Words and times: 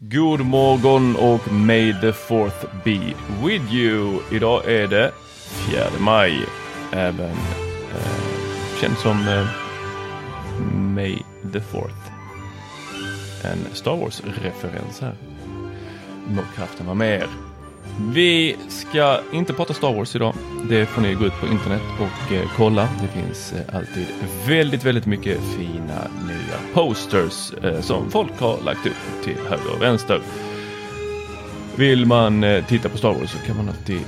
God 0.00 0.40
morgon 0.40 1.16
och 1.16 1.52
may 1.52 2.00
the 2.00 2.12
fourth 2.12 2.66
be 2.84 3.14
with 3.42 3.74
you. 3.74 4.20
Idag 4.30 4.70
är 4.70 4.88
det 4.88 5.12
4 5.70 5.84
maj. 6.00 6.46
Även 6.92 7.30
eh, 7.94 8.80
känd 8.80 8.98
som 8.98 9.28
eh, 9.28 9.46
May 10.72 11.22
the 11.52 11.60
fourth. 11.60 12.12
En 13.44 13.74
Star 13.74 13.96
Wars-referens 13.96 15.00
här. 15.00 15.14
Må 16.26 16.42
kraften 16.56 16.86
vara 16.86 16.94
med 16.94 17.20
er. 17.20 17.47
Vi 18.00 18.56
ska 18.68 19.20
inte 19.32 19.52
prata 19.52 19.74
Star 19.74 19.94
Wars 19.94 20.16
idag. 20.16 20.34
Det 20.68 20.86
får 20.86 21.02
ni 21.02 21.14
gå 21.14 21.24
ut 21.24 21.40
på 21.40 21.46
internet 21.46 21.82
och 22.00 22.32
eh, 22.32 22.50
kolla. 22.56 22.88
Det 23.02 23.22
finns 23.22 23.52
eh, 23.52 23.76
alltid 23.76 24.06
väldigt, 24.46 24.84
väldigt 24.84 25.06
mycket 25.06 25.40
fina 25.56 26.08
nya 26.26 26.74
posters 26.74 27.52
eh, 27.52 27.80
som 27.80 28.10
folk 28.10 28.40
har 28.40 28.60
lagt 28.64 28.86
upp 28.86 29.24
till 29.24 29.36
höger 29.48 29.74
och 29.76 29.82
vänster. 29.82 30.22
Vill 31.76 32.06
man 32.06 32.44
eh, 32.44 32.64
titta 32.64 32.88
på 32.88 32.98
Star 32.98 33.12
Wars 33.12 33.30
så 33.30 33.38
kan 33.38 33.56
man 33.56 33.68
alltid 33.68 34.00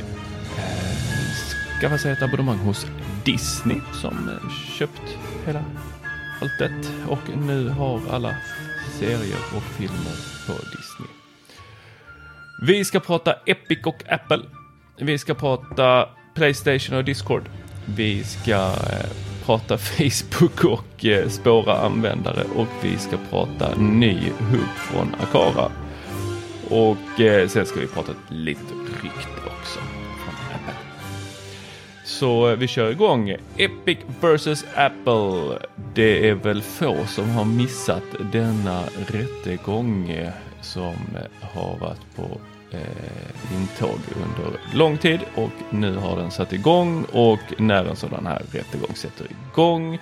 eh, 0.59 1.81
skaffa 1.81 1.99
sig 1.99 2.13
ett 2.13 2.23
abonnemang 2.23 2.59
hos 2.59 2.87
Disney 3.25 3.81
som 3.93 4.29
eh, 4.29 4.51
köpt 4.79 5.19
hela 5.47 5.65
alltet 6.41 6.93
och 7.09 7.39
nu 7.47 7.69
har 7.69 8.01
alla 8.11 8.35
serier 8.99 9.39
och 9.57 9.63
filmer 9.63 10.17
på 10.47 10.53
Disney. 10.53 11.20
Vi 12.63 12.85
ska 12.85 13.01
prata 13.01 13.33
Epic 13.47 13.79
och 13.85 14.03
Apple. 14.09 14.41
Vi 14.99 15.19
ska 15.19 15.35
prata 15.35 16.09
Playstation 16.35 16.97
och 16.97 17.05
Discord. 17.05 17.43
Vi 17.85 18.25
ska 18.25 18.53
eh, 18.53 19.11
prata 19.45 19.79
Facebook 19.99 20.65
och 20.65 21.05
eh, 21.05 21.29
spåra 21.29 21.75
användare 21.75 22.45
och 22.57 22.67
vi 22.83 22.99
ska 22.99 23.17
prata 23.31 23.75
ny 23.77 24.15
hub 24.39 24.69
från 24.77 25.15
Akara. 25.15 25.71
Och 26.71 27.21
eh, 27.21 27.49
sen 27.49 27.67
ska 27.67 27.81
vi 27.81 27.87
prata 27.87 28.13
ett 28.13 28.31
litet 28.31 29.03
rykte 29.03 29.41
också 29.47 29.79
från 30.25 30.35
Apple. 30.55 30.75
Så 32.05 32.57
vi 32.57 32.69
kör 32.69 32.91
igång. 32.91 33.31
Epic 33.57 33.99
vs 34.21 34.65
Apple. 34.75 35.59
Det 35.95 36.29
är 36.29 36.35
väl 36.35 36.63
få 36.63 37.07
som 37.07 37.31
har 37.31 37.45
missat 37.45 38.05
denna 38.33 38.83
rättegång 39.07 40.17
som 40.61 40.95
har 41.41 41.79
varit 41.79 42.17
på 42.17 42.41
eh, 42.73 43.57
intåg 43.57 43.99
under 44.17 44.61
lång 44.75 44.99
tid 44.99 45.21
och 45.35 45.51
nu 45.71 45.97
har 45.97 46.17
den 46.17 46.31
satt 46.31 46.53
igång 46.53 47.05
och 47.13 47.41
när 47.59 47.85
en 47.85 47.97
sådan 47.97 48.27
här 48.27 48.43
rättegång 48.53 48.95
sätter 48.95 49.27
igång 49.53 49.99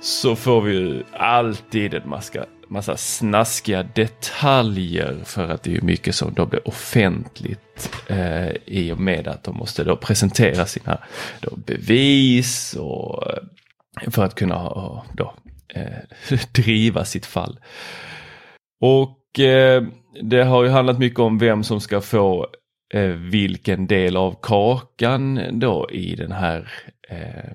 så 0.00 0.36
får 0.36 0.60
vi 0.60 0.72
ju 0.72 1.02
alltid 1.12 1.94
en 1.94 2.08
massa, 2.08 2.44
massa 2.68 2.96
snaskiga 2.96 3.82
detaljer 3.82 5.20
för 5.24 5.48
att 5.48 5.62
det 5.62 5.76
är 5.76 5.80
mycket 5.80 6.14
som 6.14 6.34
då 6.34 6.46
blir 6.46 6.68
offentligt 6.68 7.90
eh, 8.06 8.50
i 8.64 8.92
och 8.92 9.00
med 9.00 9.28
att 9.28 9.44
de 9.44 9.56
måste 9.56 9.84
då 9.84 9.96
presentera 9.96 10.66
sina 10.66 10.98
då, 11.40 11.56
bevis 11.56 12.74
och 12.74 13.30
eh, 13.30 14.10
för 14.10 14.24
att 14.24 14.34
kunna 14.34 14.54
ha, 14.54 15.04
då, 15.12 15.34
eh, 15.68 16.38
driva 16.52 17.04
sitt 17.04 17.26
fall. 17.26 17.58
Och 18.80 19.40
eh, 19.40 19.82
det 20.22 20.44
har 20.44 20.64
ju 20.64 20.70
handlat 20.70 20.98
mycket 20.98 21.18
om 21.18 21.38
vem 21.38 21.64
som 21.64 21.80
ska 21.80 22.00
få 22.00 22.46
eh, 22.94 23.08
vilken 23.10 23.86
del 23.86 24.16
av 24.16 24.38
kakan 24.42 25.40
då 25.52 25.90
i 25.90 26.14
den 26.14 26.32
här 26.32 26.72
eh, 27.08 27.50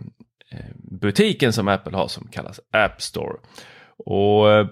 eh, 0.52 0.76
butiken 1.02 1.54
som 1.54 1.68
Apple 1.68 1.98
har 1.98 2.08
som 2.08 2.28
kallas 2.28 2.60
App 2.72 3.02
Store. 3.02 3.36
Och 4.06 4.52
eh, 4.52 4.68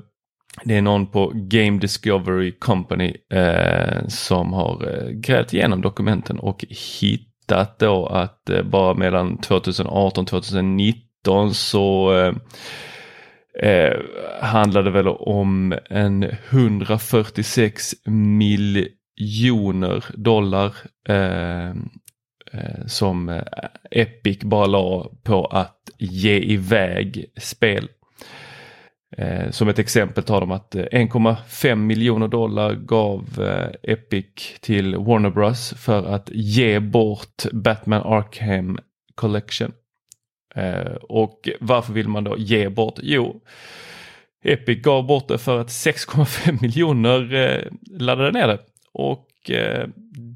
det 0.64 0.78
är 0.78 0.82
någon 0.82 1.08
på 1.08 1.32
Game 1.34 1.80
Discovery 1.80 2.52
Company 2.52 3.16
eh, 3.34 4.08
som 4.08 4.54
har 4.54 4.88
eh, 4.88 5.10
grävt 5.10 5.54
igenom 5.54 5.82
dokumenten 5.82 6.40
och 6.40 6.66
hittat 7.00 7.80
då 7.80 8.06
att 8.06 8.50
eh, 8.50 8.64
bara 8.64 8.94
mellan 8.94 9.38
2018 9.38 10.26
2019 10.26 11.54
så 11.54 12.18
eh, 12.20 12.34
eh, 13.62 14.00
handlade 14.42 14.92
väl 14.92 15.08
om 15.08 15.76
en 15.90 16.24
146 16.50 17.94
miljoner 18.06 20.06
dollar 20.14 20.74
eh, 21.10 21.70
eh, 22.52 22.86
som 22.86 23.30
eh, 23.30 23.44
Epic 23.92 24.40
bara 24.40 24.66
la 24.66 25.12
på 25.24 25.46
att 25.46 25.78
ge 25.98 26.40
iväg 26.40 27.26
spel. 27.38 27.90
Eh, 29.18 29.50
som 29.50 29.68
ett 29.68 29.80
exempel 29.80 30.24
tar 30.24 30.42
de 30.42 30.52
att 30.52 30.76
eh, 30.76 30.84
1,5 30.84 31.76
miljoner 31.76 32.28
dollar 32.28 32.76
gav 32.76 33.42
eh, 33.42 33.92
Epic 33.94 34.60
till 34.62 34.96
Warner 34.96 35.30
Bros 35.30 35.74
för 35.78 36.06
att 36.06 36.30
ge 36.32 36.80
bort 36.80 37.44
Batman 37.52 38.02
Arkham 38.02 38.80
Collection. 39.16 39.72
Eh, 40.54 40.94
och 41.02 41.50
varför 41.60 41.94
vill 41.94 42.08
man 42.08 42.24
då 42.24 42.38
ge 42.38 42.70
bort? 42.70 43.00
Jo, 43.02 43.42
Epic 44.44 44.82
gav 44.82 45.06
bort 45.06 45.28
det 45.28 45.38
för 45.38 45.60
att 45.60 45.68
6,5 45.68 46.62
miljoner 46.62 47.34
eh, 47.34 47.72
laddade 48.00 48.32
ner 48.32 48.48
det. 48.48 48.60
Och 48.94 49.50
eh, 49.50 49.88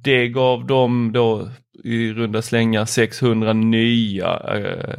det 0.04 0.28
gav 0.28 0.66
dem 0.66 1.12
då 1.14 1.50
i 1.84 2.14
runda 2.14 2.42
slängar 2.42 2.86
600 2.86 3.54
nya 3.54 4.42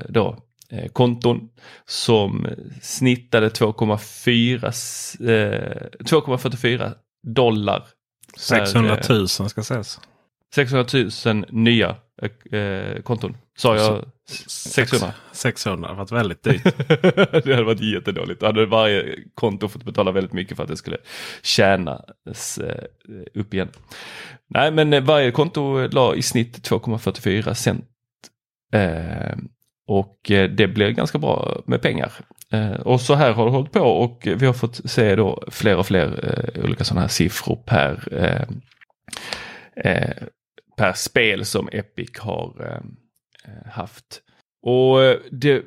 då 0.09 0.37
eh, 0.71 0.89
konton 0.89 1.49
som 1.87 2.47
snittade 2.83 3.49
2,4 3.49 4.65
eh, 4.65 5.89
2,44 6.05 6.93
dollar. 7.23 7.85
600 8.39 8.99
000 9.09 9.29
ska 9.29 9.63
sägas. 9.63 10.01
600 10.55 10.87
000 11.27 11.45
nya 11.51 11.97
eh, 12.51 13.03
konton. 13.03 13.37
Sa 13.57 13.77
jag 13.77 14.05
600? 14.47 15.13
600, 15.33 15.89
det 15.89 15.95
varit 15.95 16.13
väldigt 16.13 16.43
dyrt. 16.43 16.63
det 17.45 17.55
hade 17.55 17.65
varit 17.65 17.81
jättedåligt. 17.81 18.41
Då 18.41 18.47
hade 18.47 18.67
varje 18.67 19.17
konto 19.35 19.69
fått 19.69 19.85
betala 19.85 20.13
väldigt 20.13 20.33
mycket 20.33 20.57
för 20.57 20.63
att 20.63 20.69
det 20.69 20.77
skulle 20.77 20.97
tjänas 21.43 22.59
eh, 22.59 22.85
upp 23.35 23.55
igen. 23.55 23.69
Nej 24.51 24.71
men 24.71 25.05
varje 25.05 25.31
konto 25.31 25.89
la 25.89 26.15
i 26.15 26.23
snitt 26.23 26.71
2,44 26.71 27.55
cent. 27.55 27.85
Eh, 28.73 29.37
och 29.87 30.31
eh, 30.31 30.51
det 30.51 30.69
blir 30.69 30.91
ganska 30.91 31.19
bra 31.19 31.63
med 31.67 31.83
pengar. 31.83 32.13
Eh, 32.53 32.73
och 32.73 33.01
så 33.01 33.15
här 33.15 33.33
har 33.33 33.45
det 33.45 33.51
hållit 33.51 33.73
på 33.73 33.81
och 33.81 34.29
vi 34.37 34.47
har 34.47 34.53
fått 34.53 34.91
se 34.91 35.17
då 35.17 35.45
fler 35.49 35.77
och 35.77 35.87
fler 35.87 36.25
eh, 36.25 36.65
olika 36.65 36.85
sådana 36.85 37.01
här 37.01 37.09
siffror 37.09 37.57
per 37.57 38.09
eh, 38.13 38.49
per 40.77 40.93
spel 40.93 41.45
som 41.45 41.69
Epic 41.73 42.19
har 42.19 42.67
eh, 42.67 42.81
Eh, 43.49 43.71
haft. 43.71 44.23
Och 44.63 45.03
eh, 45.03 45.17
det 45.31 45.63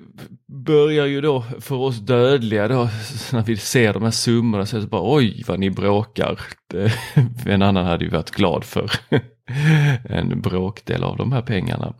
börjar 0.65 1.05
ju 1.05 1.21
då 1.21 1.43
för 1.59 1.75
oss 1.75 1.97
dödliga 1.97 2.67
då 2.67 2.83
när 3.31 3.43
vi 3.43 3.57
ser 3.57 3.93
de 3.93 4.03
här 4.03 4.11
summorna 4.11 4.65
så 4.65 4.77
är 4.77 4.81
det 4.81 4.87
bara 4.87 5.15
oj 5.15 5.43
vad 5.47 5.59
ni 5.59 5.69
bråkar. 5.69 6.39
En 7.45 7.61
annan 7.61 7.85
hade 7.85 8.05
ju 8.05 8.11
varit 8.11 8.31
glad 8.31 8.63
för 8.63 8.91
en 10.09 10.41
bråkdel 10.41 11.03
av 11.03 11.17
de 11.17 11.31
här 11.31 11.41
pengarna. 11.41 11.93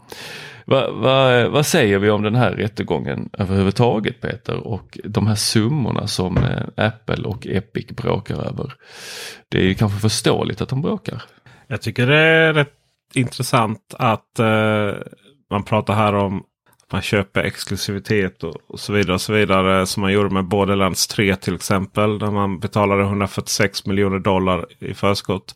Va, 0.65 0.91
va, 0.91 1.49
vad 1.49 1.65
säger 1.65 1.99
vi 1.99 2.09
om 2.09 2.21
den 2.21 2.35
här 2.35 2.51
rättegången 2.51 3.29
överhuvudtaget 3.33 4.21
Peter 4.21 4.67
och 4.67 4.99
de 5.03 5.27
här 5.27 5.35
summorna 5.35 6.07
som 6.07 6.37
eh, 6.37 6.85
Apple 6.85 7.23
och 7.23 7.47
Epic 7.47 7.87
bråkar 7.87 8.35
över? 8.35 8.73
Det 9.49 9.57
är 9.57 9.63
ju 9.63 9.73
kanske 9.73 9.99
förståeligt 9.99 10.61
att 10.61 10.69
de 10.69 10.81
bråkar. 10.81 11.23
Jag 11.67 11.81
tycker 11.81 12.07
det 12.07 12.17
är 12.17 12.53
rätt 12.53 12.73
intressant 13.13 13.95
att 13.97 14.39
eh, 14.39 14.91
man 15.51 15.63
pratar 15.63 15.93
här 15.93 16.13
om 16.13 16.43
att 16.83 16.91
man 16.91 17.01
köper 17.01 17.43
exklusivitet 17.43 18.43
och, 18.43 18.55
och, 18.67 18.79
så 18.79 18.93
vidare. 18.93 19.13
och 19.13 19.21
så 19.21 19.33
vidare 19.33 19.85
Som 19.85 20.01
man 20.01 20.13
gjorde 20.13 20.29
med 20.29 20.45
Borderlands 20.45 21.07
3 21.07 21.35
till 21.35 21.55
exempel. 21.55 22.19
Där 22.19 22.31
man 22.31 22.59
betalade 22.59 23.03
146 23.03 23.85
miljoner 23.85 24.19
dollar 24.19 24.65
i 24.79 24.93
förskott. 24.93 25.55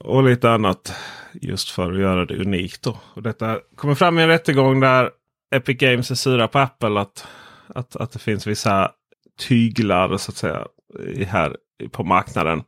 Och 0.00 0.24
lite 0.24 0.50
annat 0.50 0.92
just 1.32 1.70
för 1.70 1.92
att 1.92 2.00
göra 2.00 2.26
det 2.26 2.36
unikt. 2.36 2.82
Då. 2.82 2.98
Och 3.14 3.22
detta 3.22 3.58
kommer 3.76 3.94
fram 3.94 4.18
i 4.18 4.22
en 4.22 4.28
rättegång 4.28 4.80
där 4.80 5.10
Epic 5.54 5.78
Games 5.78 6.10
är 6.10 6.14
sura 6.14 6.48
på 6.48 6.58
Apple. 6.58 7.00
Att, 7.00 7.26
att, 7.68 7.96
att 7.96 8.12
det 8.12 8.18
finns 8.18 8.46
vissa 8.46 8.90
tyglar 9.48 10.16
så 10.16 10.30
att 10.30 10.36
säga 10.36 10.66
här 11.26 11.56
på 11.90 12.04
marknaden. 12.04 12.62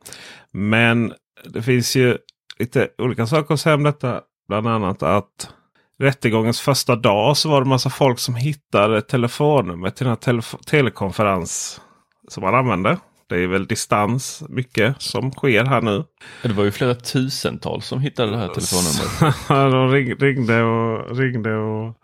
Men 0.52 1.12
det 1.44 1.62
finns 1.62 1.96
ju 1.96 2.18
lite 2.58 2.88
olika 2.98 3.26
saker 3.26 3.54
att 3.54 3.60
säga 3.60 3.74
om 3.74 3.82
detta. 3.82 4.20
Bland 4.48 4.68
annat 4.68 5.02
att 5.02 5.50
rättegångens 5.98 6.60
första 6.60 6.96
dag 6.96 7.36
så 7.36 7.48
var 7.48 7.60
det 7.60 7.68
massa 7.68 7.90
folk 7.90 8.18
som 8.18 8.34
hittade 8.34 9.02
telefonnumret 9.02 9.96
till 9.96 10.04
den 10.04 10.10
här 10.10 10.16
telef 10.16 10.54
telekonferens 10.66 11.80
som 12.28 12.42
man 12.42 12.54
använde. 12.54 12.98
Det 13.28 13.36
är 13.36 13.46
väl 13.46 13.66
distans 13.66 14.42
mycket 14.48 15.02
som 15.02 15.32
sker 15.32 15.64
här 15.64 15.80
nu. 15.80 16.04
Det 16.42 16.52
var 16.52 16.64
ju 16.64 16.70
flera 16.70 16.94
tusentals 16.94 17.86
som 17.86 18.00
hittade 18.00 18.30
det 18.30 18.36
här 18.36 18.48
telefonnumret. 18.48 19.48
De 19.48 19.90
ringde 20.24 20.62
och 20.62 21.16
ringde 21.16 21.56
och 21.56 21.94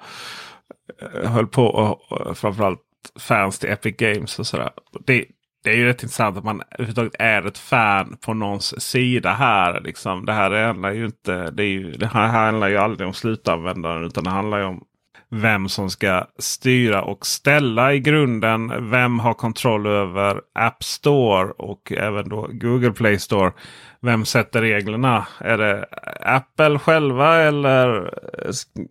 eh, 1.14 1.30
höll 1.30 1.46
på. 1.46 1.66
Och 1.66 2.38
framförallt 2.38 2.80
fans 3.18 3.58
till 3.58 3.70
Epic 3.70 3.96
Games 3.96 4.38
och 4.38 4.46
sådär. 4.46 4.70
Det, 5.06 5.24
det 5.64 5.70
är 5.70 5.76
ju 5.76 5.84
rätt 5.84 6.02
intressant 6.02 6.36
att 6.36 6.44
man 6.44 6.62
överhuvudtaget 6.70 7.14
är 7.18 7.46
ett 7.46 7.58
fan 7.58 8.16
på 8.20 8.34
någons 8.34 8.82
sida 8.82 9.32
här. 9.32 9.80
Liksom. 9.80 10.24
Det 10.26 10.32
här 10.32 10.66
handlar 10.66 10.92
ju 10.92 11.04
inte. 11.04 11.50
Det, 11.50 11.62
är 11.62 11.68
ju, 11.68 11.92
det 11.92 12.06
här 12.06 12.26
handlar 12.26 12.68
ju 12.68 12.76
aldrig 12.76 13.08
om 13.08 13.14
slutanvändaren 13.14 14.04
utan 14.04 14.24
det 14.24 14.30
handlar 14.30 14.58
ju 14.58 14.64
om 14.64 14.84
vem 15.30 15.68
som 15.68 15.90
ska 15.90 16.26
styra 16.38 17.02
och 17.02 17.26
ställa 17.26 17.94
i 17.94 18.00
grunden. 18.00 18.90
Vem 18.90 19.18
har 19.18 19.34
kontroll 19.34 19.86
över 19.86 20.40
App 20.54 20.84
Store 20.84 21.50
och 21.50 21.92
även 21.92 22.28
då 22.28 22.48
Google 22.52 22.92
Play 22.92 23.18
Store. 23.18 23.52
Vem 24.00 24.24
sätter 24.24 24.60
reglerna? 24.60 25.26
Är 25.38 25.58
det 25.58 25.86
Apple 26.20 26.78
själva 26.78 27.36
eller 27.36 28.10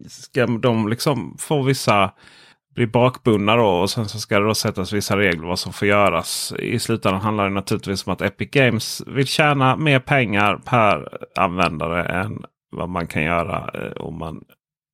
ska 0.08 0.46
de 0.46 0.88
liksom 0.88 1.38
få 1.40 1.62
vissa 1.62 2.12
blir 2.76 2.88
bakbundna 2.88 3.56
då 3.56 3.68
och 3.68 3.90
sen 3.90 4.10
så 4.10 4.20
ska 4.20 4.40
det 4.40 4.46
då 4.46 4.56
sättas 4.56 4.94
vissa 4.94 5.18
regler 5.18 5.48
vad 5.48 5.60
som 5.60 5.74
får 5.74 5.88
göras. 5.88 6.54
I 6.60 6.80
slutändan 6.80 7.22
handlar 7.22 7.44
det 7.44 7.54
naturligtvis 7.54 8.08
om 8.08 8.14
att 8.14 8.22
Epic 8.22 8.50
Games 8.52 9.04
vill 9.08 9.28
tjäna 9.28 9.76
mer 9.76 10.00
pengar 10.00 10.56
per 10.66 11.18
användare 11.36 12.04
än 12.06 12.46
vad 12.72 12.90
man 12.90 13.08
kan 13.08 13.24
göra 13.24 13.72
eh, 13.74 13.92
om 13.92 14.20
man 14.20 14.44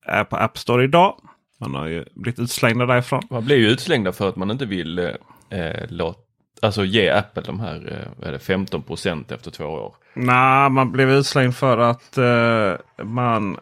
är 0.05 0.23
på 0.23 0.35
App 0.35 0.57
Store 0.57 0.83
idag. 0.83 1.15
Man 1.59 1.75
har 1.75 1.87
ju 1.87 2.05
blivit 2.15 2.39
utslängda 2.39 2.85
därifrån. 2.85 3.21
Man 3.29 3.45
blir 3.45 3.57
ju 3.57 3.67
utslängda 3.67 4.11
för 4.11 4.29
att 4.29 4.35
man 4.35 4.51
inte 4.51 4.65
vill 4.65 4.99
eh, 4.99 5.09
eh 5.49 5.85
låta 5.89 6.19
Alltså 6.61 6.85
ge 6.85 7.09
Apple 7.09 7.43
de 7.45 7.59
här 7.59 8.07
eh, 8.21 8.27
är 8.27 8.31
det 8.31 8.37
15% 8.37 9.33
efter 9.33 9.51
två 9.51 9.63
år. 9.63 9.95
Nej, 10.13 10.69
man 10.69 10.91
blev 10.91 11.11
utslängd 11.11 11.55
för 11.55 11.77
att 11.77 12.17
eh, 12.17 13.05
man 13.05 13.57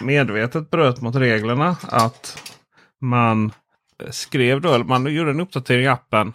medvetet 0.00 0.70
bröt 0.70 1.00
mot 1.00 1.16
reglerna. 1.16 1.76
Att 1.82 2.52
man 3.00 3.52
Eh, 4.02 4.10
skrev 4.10 4.60
då, 4.60 4.74
eller 4.74 4.84
man 4.84 5.14
gjorde 5.14 5.30
en 5.30 5.40
uppdatering 5.40 5.84
i 5.84 5.88
appen. 5.88 6.32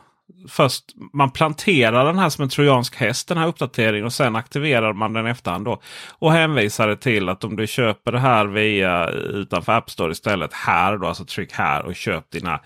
Först 0.50 0.84
man 1.14 1.32
planterar 1.32 2.06
den 2.06 2.20
här 2.20 2.30
som 2.30 2.44
en 2.44 2.50
trojansk 2.50 2.96
häst, 2.96 3.28
den 3.28 3.38
här 3.38 3.48
uppdateringen. 3.48 4.06
Och 4.06 4.14
sen 4.14 4.36
aktiverar 4.36 4.94
man 4.94 5.14
den 5.14 5.26
efterhand. 5.26 5.66
Då, 5.66 5.82
och 6.20 6.32
hänvisade 6.32 6.98
till 6.98 7.30
att 7.30 7.44
om 7.44 7.56
du 7.56 7.68
köper 7.68 8.12
det 8.12 8.20
här 8.20 8.46
via 8.46 9.10
utanför 9.10 9.72
App 9.72 9.90
Store 9.90 10.12
istället. 10.12 10.54
Här 10.54 10.98
då, 10.98 11.08
alltså 11.08 11.26
tryck 11.26 11.52
här 11.52 11.86
och 11.86 11.96
köp 11.96 12.32
dina 12.32 12.60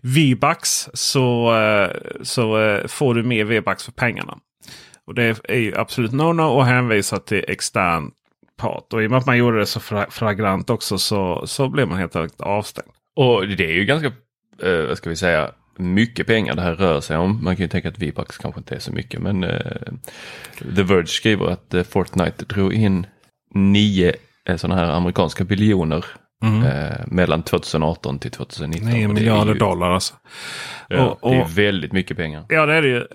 V-bucks. 0.00 0.88
Så, 0.92 1.56
eh, 1.56 1.90
så 2.22 2.58
eh, 2.58 2.86
får 2.86 3.14
du 3.14 3.22
mer 3.22 3.44
V-bucks 3.44 3.84
för 3.84 3.92
pengarna. 3.92 4.38
Och 5.06 5.14
det 5.14 5.40
är 5.44 5.58
ju 5.58 5.76
absolut 5.76 6.12
no-no 6.12 6.48
och 6.48 6.66
hänvisa 6.66 7.18
till 7.18 7.44
extern 7.48 8.10
part. 8.56 8.92
Och 8.92 9.02
i 9.02 9.06
och 9.06 9.10
med 9.10 9.18
att 9.18 9.26
man 9.26 9.38
gjorde 9.38 9.58
det 9.58 9.66
så 9.66 9.80
flagrant 10.10 10.70
också 10.70 10.98
så, 10.98 11.46
så 11.46 11.68
blev 11.68 11.88
man 11.88 11.98
helt 11.98 12.16
enkelt 12.16 12.40
avstängd. 12.40 12.88
Och 13.16 13.48
det 13.48 13.64
är 13.64 13.72
ju 13.72 13.84
ganska, 13.84 14.12
eh, 14.62 14.94
ska 14.94 15.10
vi 15.10 15.16
säga, 15.16 15.50
mycket 15.78 16.26
pengar 16.26 16.54
det 16.54 16.62
här 16.62 16.74
rör 16.74 17.00
sig 17.00 17.16
om. 17.16 17.44
Man 17.44 17.56
kan 17.56 17.62
ju 17.62 17.68
tänka 17.68 17.88
att 17.88 17.98
V-Bucks 17.98 18.38
kanske 18.38 18.60
inte 18.60 18.74
är 18.74 18.78
så 18.78 18.92
mycket 18.92 19.20
men 19.20 19.44
eh, 19.44 19.92
The 20.76 20.82
Verge 20.82 21.06
skriver 21.06 21.46
att 21.46 21.74
eh, 21.74 21.82
Fortnite 21.82 22.44
drog 22.44 22.74
in 22.74 23.06
nio 23.54 24.14
eh, 24.48 24.56
sådana 24.56 24.80
här 24.80 24.92
amerikanska 24.92 25.44
biljoner 25.44 26.04
mm. 26.42 26.62
eh, 26.62 27.06
mellan 27.06 27.42
2018 27.42 28.18
till 28.18 28.30
2019. 28.30 28.90
9 28.90 29.08
miljarder 29.08 29.52
ju, 29.52 29.58
dollar 29.58 29.90
alltså. 29.90 30.14
Ja, 30.88 31.06
och, 31.06 31.24
och, 31.24 31.30
det 31.30 31.36
är 31.36 31.48
väldigt 31.48 31.92
mycket 31.92 32.16
pengar. 32.16 32.44
Ja 32.48 32.66
det 32.66 32.74
är 32.74 32.82
det 32.82 32.88
ju. 32.88 33.06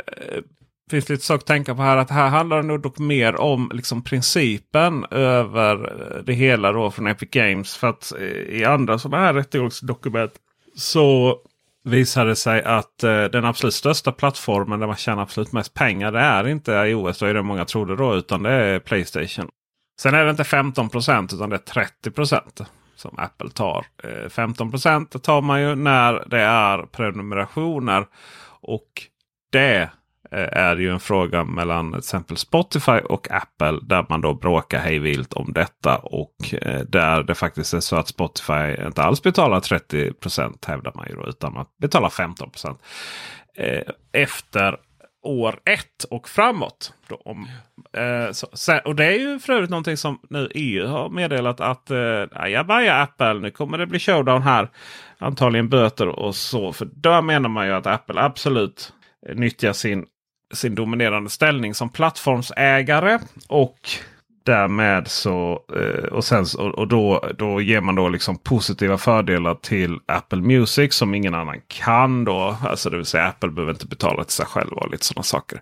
Det 0.90 0.92
finns 0.92 1.10
lite 1.10 1.26
saker 1.26 1.42
att 1.42 1.48
tänka 1.48 1.76
på 1.76 1.82
här. 1.82 1.98
Att 1.98 2.10
här 2.10 2.28
handlar 2.30 2.58
det 2.58 2.64
nog 2.64 2.82
dock 2.82 3.00
mer 3.00 3.42
om 3.42 3.72
liksom 3.74 4.04
principen 4.04 5.06
över 5.12 5.94
det 6.26 6.34
hela 6.34 6.72
då 6.72 6.92
från 6.92 7.08
Epic 7.08 7.30
Games. 7.30 7.78
För 7.78 7.88
att 7.88 8.14
i 8.50 8.66
andra 8.66 9.00
sådana 9.00 9.26
här 9.26 9.34
rättegångsdokument 9.34 10.32
så 10.80 11.38
visar 11.84 12.26
det 12.26 12.36
sig 12.36 12.64
att 12.64 13.04
eh, 13.04 13.24
den 13.24 13.46
absolut 13.46 13.74
största 13.74 14.12
plattformen 14.12 14.80
där 14.80 14.88
man 14.88 14.96
tjänar 14.96 15.24
absolut 15.24 15.52
mest 15.52 15.74
pengar. 15.74 16.12
Det 16.12 16.20
är 16.20 16.48
inte 16.48 16.72
iOS, 16.72 17.20
då 17.20 17.26
är 17.26 17.34
det 17.34 17.42
många 17.42 17.66
trodde 17.66 17.96
då, 17.96 18.16
utan 18.16 18.44
det 18.44 18.52
är 18.52 18.80
Playstation. 18.80 19.50
Sen 20.02 20.14
är 20.14 20.26
det 20.26 20.32
inte 20.32 20.44
15 20.44 20.90
procent 20.90 21.34
utan 21.34 21.50
det 21.50 21.56
är 21.56 21.58
30 21.58 22.12
procent 22.12 22.62
som 22.96 23.16
Apple 23.18 23.50
tar. 23.50 23.86
Eh, 24.04 24.30
15 24.30 24.72
procent 24.72 25.24
tar 25.24 25.42
man 25.42 25.62
ju 25.62 25.76
när 25.76 26.24
det 26.28 26.42
är 26.42 26.86
prenumerationer. 26.86 28.06
Och 28.62 28.90
det 29.52 29.90
Eh, 30.32 30.64
är 30.64 30.76
ju 30.76 30.92
en 30.92 31.00
fråga 31.00 31.44
mellan 31.44 31.92
till 31.92 32.00
exempel 32.00 32.38
Spotify 32.38 32.92
och 32.92 33.32
Apple. 33.32 33.80
Där 33.82 34.06
man 34.10 34.22
då 34.22 34.34
bråkar 34.34 34.80
hejvilt 34.80 35.34
om 35.34 35.54
detta. 35.54 35.98
Och 35.98 36.54
eh, 36.62 36.80
där 36.80 37.24
det 37.24 37.36
faktiskt 37.36 37.74
är 37.74 37.80
så 37.80 37.96
att 37.96 38.08
Spotify 38.08 38.86
inte 38.86 39.04
alls 39.04 39.24
betalar 39.24 39.60
30% 39.60 40.68
hävdar 40.68 40.92
man 40.96 41.08
ju 41.10 41.16
då. 41.16 41.28
Utan 41.28 41.54
man 41.54 41.66
betalar 41.82 42.10
15 42.10 42.50
eh, 43.58 43.82
Efter 44.12 44.78
år 45.22 45.60
ett 45.66 46.04
och 46.10 46.30
framåt. 46.30 46.94
Då, 47.08 47.16
om, 47.16 47.48
eh, 47.94 48.32
så, 48.32 48.80
och 48.86 48.96
det 48.96 49.06
är 49.06 49.20
ju 49.20 49.40
för 49.40 49.54
övrigt 49.54 49.70
någonting 49.70 49.98
som 49.98 50.20
nu 50.30 50.50
EU 50.56 50.88
har 50.88 51.10
meddelat 51.10 51.62
att 51.62 51.92
eh, 51.92 52.24
ajabaja 52.32 52.96
Apple, 52.96 53.34
nu 53.34 53.52
kommer 53.52 53.78
det 53.78 53.88
bli 53.88 54.00
showdown 54.00 54.42
här. 54.42 54.70
Antagligen 55.18 55.70
böter 55.70 56.08
och 56.08 56.36
så. 56.36 56.74
För 56.74 56.86
då 56.86 57.22
menar 57.22 57.50
man 57.50 57.68
ju 57.68 57.74
att 57.74 57.88
Apple 57.88 58.22
absolut 58.22 58.94
nyttjar 59.36 59.74
sin 59.74 60.06
sin 60.54 60.76
dominerande 60.76 61.30
ställning 61.30 61.74
som 61.74 61.90
plattformsägare. 61.90 63.20
Och 63.48 63.80
därmed 64.50 65.08
så 65.08 65.60
eh, 65.76 66.04
och, 66.04 66.24
sen, 66.24 66.46
och, 66.58 66.88
då, 66.88 67.30
då 67.38 67.62
ger 67.62 67.82
man 67.82 67.96
då 67.96 68.10
liksom 68.10 68.38
positiva 68.38 68.98
fördelar 68.98 69.56
till 69.56 70.00
Apple 70.06 70.42
Music 70.42 70.94
som 70.94 71.16
ingen 71.16 71.36
annan 71.36 71.62
kan. 71.68 72.26
då. 72.26 72.58
Alltså 72.64 72.90
det 72.90 72.98
vill 72.98 73.06
säga 73.06 73.26
Apple 73.26 73.50
behöver 73.50 73.74
inte 73.74 73.88
betala 73.88 74.24
till 74.24 74.34
sig 74.34 74.46
själva 74.46 74.76
och 74.76 74.92
lite 74.92 75.06
sådana 75.06 75.24
saker. 75.24 75.62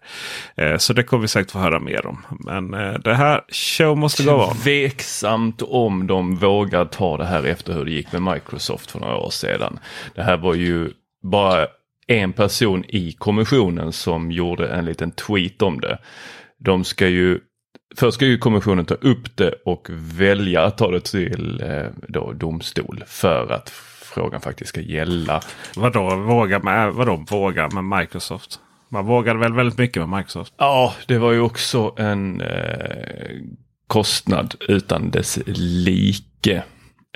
Eh, 0.56 0.78
så 0.78 0.94
det 0.94 1.04
kommer 1.04 1.22
vi 1.22 1.28
säkert 1.28 1.52
få 1.52 1.60
höra 1.60 1.80
mer 1.80 2.06
om. 2.06 2.26
Men 2.30 2.74
eh, 2.74 2.94
det 2.94 3.14
här 3.14 3.42
show 3.50 3.98
måste 3.98 4.24
gå 4.24 4.46
on. 4.48 4.56
Tveksamt 4.56 5.62
om 5.62 6.08
de 6.08 6.36
vågar 6.36 6.86
ta 6.86 7.18
det 7.18 7.26
här 7.26 7.44
efter 7.44 7.74
hur 7.74 7.86
det 7.86 7.92
gick 7.92 8.12
med 8.12 8.22
Microsoft 8.22 8.92
för 8.92 9.00
några 9.00 9.16
år 9.16 9.30
sedan. 9.30 9.80
Det 10.16 10.24
här 10.24 10.38
var 10.38 10.54
ju 10.54 10.92
bara 11.24 11.68
en 12.08 12.34
person 12.34 12.86
i 12.88 13.12
kommissionen 13.12 13.92
som 13.94 14.32
gjorde 14.32 14.68
en 14.68 14.86
liten 14.86 15.12
tweet 15.12 15.62
om 15.62 15.80
det. 15.80 15.98
De 16.58 16.84
ska 16.84 17.08
ju 17.08 17.40
Först 17.96 18.16
ska 18.16 18.26
ju 18.26 18.38
kommissionen 18.38 18.86
ta 18.86 18.94
upp 18.94 19.38
det 19.38 19.54
och 19.66 19.88
välja 19.92 20.64
att 20.64 20.78
ta 20.78 20.92
det 20.92 21.02
till 21.02 21.62
eh, 21.64 21.86
då, 22.08 22.34
domstol 22.34 23.04
för 23.08 23.52
att 23.52 23.70
frågan 24.02 24.42
faktiskt 24.42 24.70
ska 24.70 24.82
gälla. 24.82 25.42
Vadå 25.76 26.16
våga 26.16 26.60
med, 26.60 26.94
vadå 26.94 27.26
våga 27.30 27.70
med 27.70 28.00
Microsoft? 28.00 28.60
Man 28.90 29.06
vågade 29.06 29.40
väl 29.40 29.54
väldigt 29.54 29.78
mycket 29.78 30.08
med 30.08 30.18
Microsoft? 30.18 30.54
Ja, 30.58 30.94
det 31.08 31.18
var 31.18 31.32
ju 31.32 31.40
också 31.40 31.94
en 31.98 32.42
eh, 32.42 33.36
kostnad 33.88 34.56
utan 34.68 35.12
dess 35.12 35.40
like. 35.46 36.64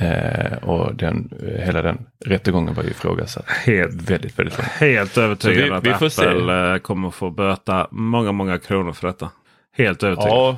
Eh, 0.01 0.57
och 0.57 0.95
den, 0.95 1.33
hela 1.60 1.81
den 1.81 2.05
rättegången 2.25 2.74
var 2.74 2.83
ju 2.83 2.89
ifrågasatt. 2.89 3.50
Helt, 3.50 4.10
väldigt, 4.10 4.39
väldigt 4.39 4.57
långt. 4.57 4.69
Helt 4.69 5.17
övertygad 5.17 5.63
vi, 5.63 5.69
vi 5.69 5.89
att 5.89 5.95
Apple 5.95 6.10
se. 6.10 6.25
Eh, 6.25 6.77
kommer 6.77 7.10
få 7.10 7.29
böta 7.29 7.88
många, 7.91 8.31
många 8.31 8.60
kronor 8.60 8.93
för 8.93 9.07
detta. 9.07 9.29
Helt 9.77 10.03
övertygad. 10.03 10.31
Ja, 10.31 10.57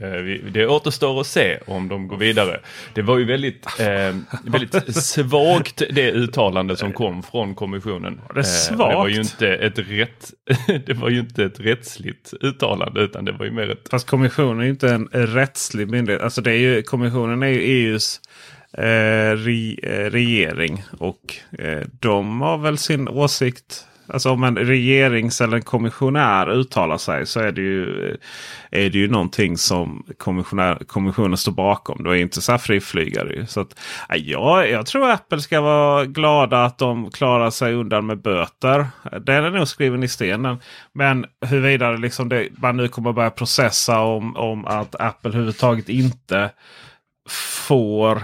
eh, 0.00 0.50
det 0.52 0.66
återstår 0.66 1.20
att 1.20 1.26
se 1.26 1.58
om 1.66 1.88
de 1.88 2.08
går 2.08 2.16
vidare. 2.16 2.60
Det 2.94 3.02
var 3.02 3.18
ju 3.18 3.24
väldigt, 3.24 3.66
eh, 3.80 4.16
väldigt 4.44 4.96
svagt 4.96 5.82
det 5.90 6.12
uttalande 6.12 6.76
som 6.76 6.92
kom 6.92 7.22
från 7.22 7.54
kommissionen. 7.54 8.20
Det, 8.34 8.44
svagt. 8.44 8.80
Eh, 8.80 8.88
det 8.88 8.94
var 8.94 9.08
ju 9.08 9.20
inte 9.20 9.48
ett 9.48 9.78
rätt, 9.78 10.30
det 10.86 10.94
var 10.94 11.08
ju 11.08 11.18
inte 11.18 11.44
ett 11.44 11.60
rättsligt 11.60 12.34
uttalande 12.40 13.00
utan 13.00 13.24
det 13.24 13.32
var 13.32 13.44
ju 13.44 13.52
mer 13.52 13.70
ett... 13.70 13.88
Fast 13.90 14.06
kommissionen 14.06 14.60
är 14.60 14.64
ju 14.64 14.70
inte 14.70 14.90
en 14.90 15.08
rättslig 15.12 15.88
myndighet. 15.88 16.22
Alltså 16.22 16.40
det 16.40 16.50
är 16.50 16.58
ju, 16.58 16.82
kommissionen 16.82 17.42
är 17.42 17.48
ju 17.48 17.60
EUs 17.60 18.20
eh, 18.72 19.32
re, 19.36 19.76
eh, 19.82 20.10
regering 20.10 20.82
och 20.98 21.34
eh, 21.58 21.82
de 22.00 22.40
har 22.40 22.58
väl 22.58 22.78
sin 22.78 23.08
åsikt 23.08 23.84
Alltså 24.12 24.30
om 24.30 24.44
en 24.44 24.56
regerings 24.56 25.40
eller 25.40 25.56
en 25.56 25.62
kommissionär 25.62 26.50
uttalar 26.50 26.98
sig 26.98 27.26
så 27.26 27.40
är 27.40 27.52
det 27.52 27.60
ju, 27.60 28.08
eh, 28.08 28.16
är 28.70 28.90
det 28.90 28.98
ju 28.98 29.08
någonting 29.08 29.58
som 29.58 30.04
kommissionen 30.86 31.36
står 31.36 31.52
bakom. 31.52 32.04
Det 32.04 32.10
är 32.10 32.14
inte 32.14 32.40
så 32.40 32.52
här 32.52 32.58
friflygare. 32.58 33.46
Så 33.46 33.60
att, 33.60 33.80
ja, 34.08 34.64
jag 34.64 34.86
tror 34.86 35.10
Apple 35.10 35.40
ska 35.40 35.60
vara 35.60 36.04
glada 36.04 36.64
att 36.64 36.78
de 36.78 37.10
klarar 37.10 37.50
sig 37.50 37.74
undan 37.74 38.06
med 38.06 38.22
böter. 38.22 38.86
Den 39.20 39.44
är 39.44 39.50
nog 39.50 39.68
skriven 39.68 40.02
i 40.02 40.08
stenen. 40.08 40.58
Men 40.92 41.26
huruvida 41.46 41.90
liksom 41.90 42.28
det, 42.28 42.48
man 42.56 42.76
nu 42.76 42.88
kommer 42.88 43.12
börja 43.12 43.30
processa 43.30 44.00
om, 44.00 44.36
om 44.36 44.66
att 44.66 45.00
Apple 45.00 45.30
överhuvudtaget 45.30 45.88
inte 45.88 46.50
får 47.66 48.22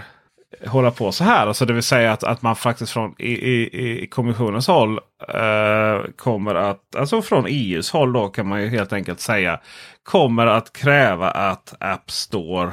hålla 0.66 0.90
på 0.90 1.12
så 1.12 1.24
här. 1.24 1.46
Alltså 1.46 1.66
det 1.66 1.72
vill 1.72 1.82
säga 1.82 2.12
att, 2.12 2.24
att 2.24 2.42
man 2.42 2.56
faktiskt 2.56 2.92
från 2.92 3.14
i, 3.18 3.32
i, 3.32 4.02
i 4.02 4.06
kommissionens 4.06 4.66
håll 4.66 5.00
eh, 5.28 6.10
kommer 6.16 6.54
att, 6.54 6.96
alltså 6.96 7.22
från 7.22 7.46
EUs 7.48 7.90
håll 7.90 8.12
då 8.12 8.28
kan 8.28 8.48
man 8.48 8.62
ju 8.62 8.68
helt 8.68 8.92
enkelt 8.92 9.20
säga, 9.20 9.60
kommer 10.02 10.46
att 10.46 10.72
kräva 10.72 11.30
att 11.30 11.74
App 11.80 12.10
Store 12.10 12.72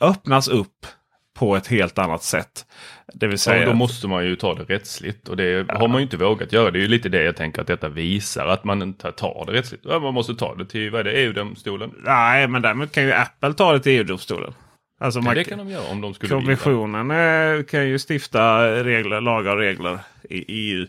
öppnas 0.00 0.48
upp 0.48 0.86
på 1.38 1.56
ett 1.56 1.66
helt 1.66 1.98
annat 1.98 2.22
sätt. 2.22 2.66
Det 3.14 3.26
vill 3.26 3.38
säga... 3.38 3.60
Ja, 3.60 3.66
då 3.66 3.74
måste 3.74 4.08
man 4.08 4.24
ju 4.24 4.36
ta 4.36 4.54
det 4.54 4.64
rättsligt 4.64 5.28
och 5.28 5.36
det 5.36 5.44
ja. 5.44 5.78
har 5.78 5.88
man 5.88 6.00
ju 6.00 6.02
inte 6.02 6.16
vågat 6.16 6.52
göra. 6.52 6.70
Det 6.70 6.78
är 6.78 6.80
ju 6.80 6.88
lite 6.88 7.08
det 7.08 7.22
jag 7.22 7.36
tänker 7.36 7.60
att 7.60 7.66
detta 7.66 7.88
visar 7.88 8.46
att 8.46 8.64
man 8.64 8.82
inte 8.82 9.12
tar 9.12 9.44
det 9.46 9.52
rättsligt. 9.52 9.84
man 9.84 10.14
måste 10.14 10.34
ta 10.34 10.54
det 10.54 10.66
till 10.66 10.94
EU-domstolen? 10.94 11.90
Nej, 12.04 12.48
men 12.48 12.62
däremot 12.62 12.92
kan 12.92 13.04
ju 13.04 13.12
Apple 13.12 13.54
ta 13.54 13.72
det 13.72 13.80
till 13.80 13.92
EU-domstolen. 13.92 14.54
Alltså 15.00 15.20
man, 15.20 15.34
det 15.34 15.44
kan 15.44 15.58
de 15.58 15.70
göra 15.70 15.90
om 15.90 16.00
de 16.00 16.14
skulle 16.14 16.34
Kommissionen 16.34 17.08
vilja. 17.08 17.62
kan 17.62 17.88
ju 17.88 17.98
stifta 18.08 18.66
regler, 18.84 19.20
lagar 19.20 19.52
och 19.52 19.58
regler 19.58 19.98
i 20.30 20.44
EU. 20.48 20.86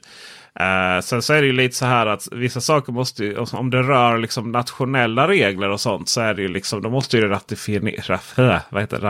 Uh, 0.62 1.02
sen 1.02 1.22
så 1.22 1.34
är 1.34 1.42
det 1.42 1.48
ju 1.48 1.54
lite 1.54 1.76
så 1.76 1.86
här 1.86 2.06
att 2.06 2.28
vissa 2.32 2.62
saker 2.62 2.94
måste 2.94 3.26
ju, 3.26 3.38
om 3.38 3.70
det 3.70 3.82
rör 3.82 4.18
liksom 4.18 4.52
nationella 4.52 5.28
regler 5.28 5.70
och 5.70 5.82
sånt 5.82 6.10
så 6.10 6.22
är 6.22 6.34
det 6.34 6.42
ju 6.42 6.48
liksom, 6.48 6.82
då 6.82 6.90
måste 6.90 7.18
ju 7.18 7.24
det 7.24 7.30
ratifiera, 7.30 8.20
äh, 8.38 8.62
vad 8.70 8.82
heter 8.82 9.00
det, 9.00 9.08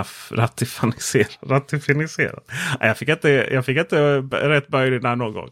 jag, 2.80 2.98
fick 2.98 3.10
inte, 3.10 3.30
jag 3.52 3.66
fick 3.66 3.78
inte 3.78 4.18
rätt 4.32 4.72
där 4.72 5.16
någon 5.16 5.34
gång. 5.34 5.50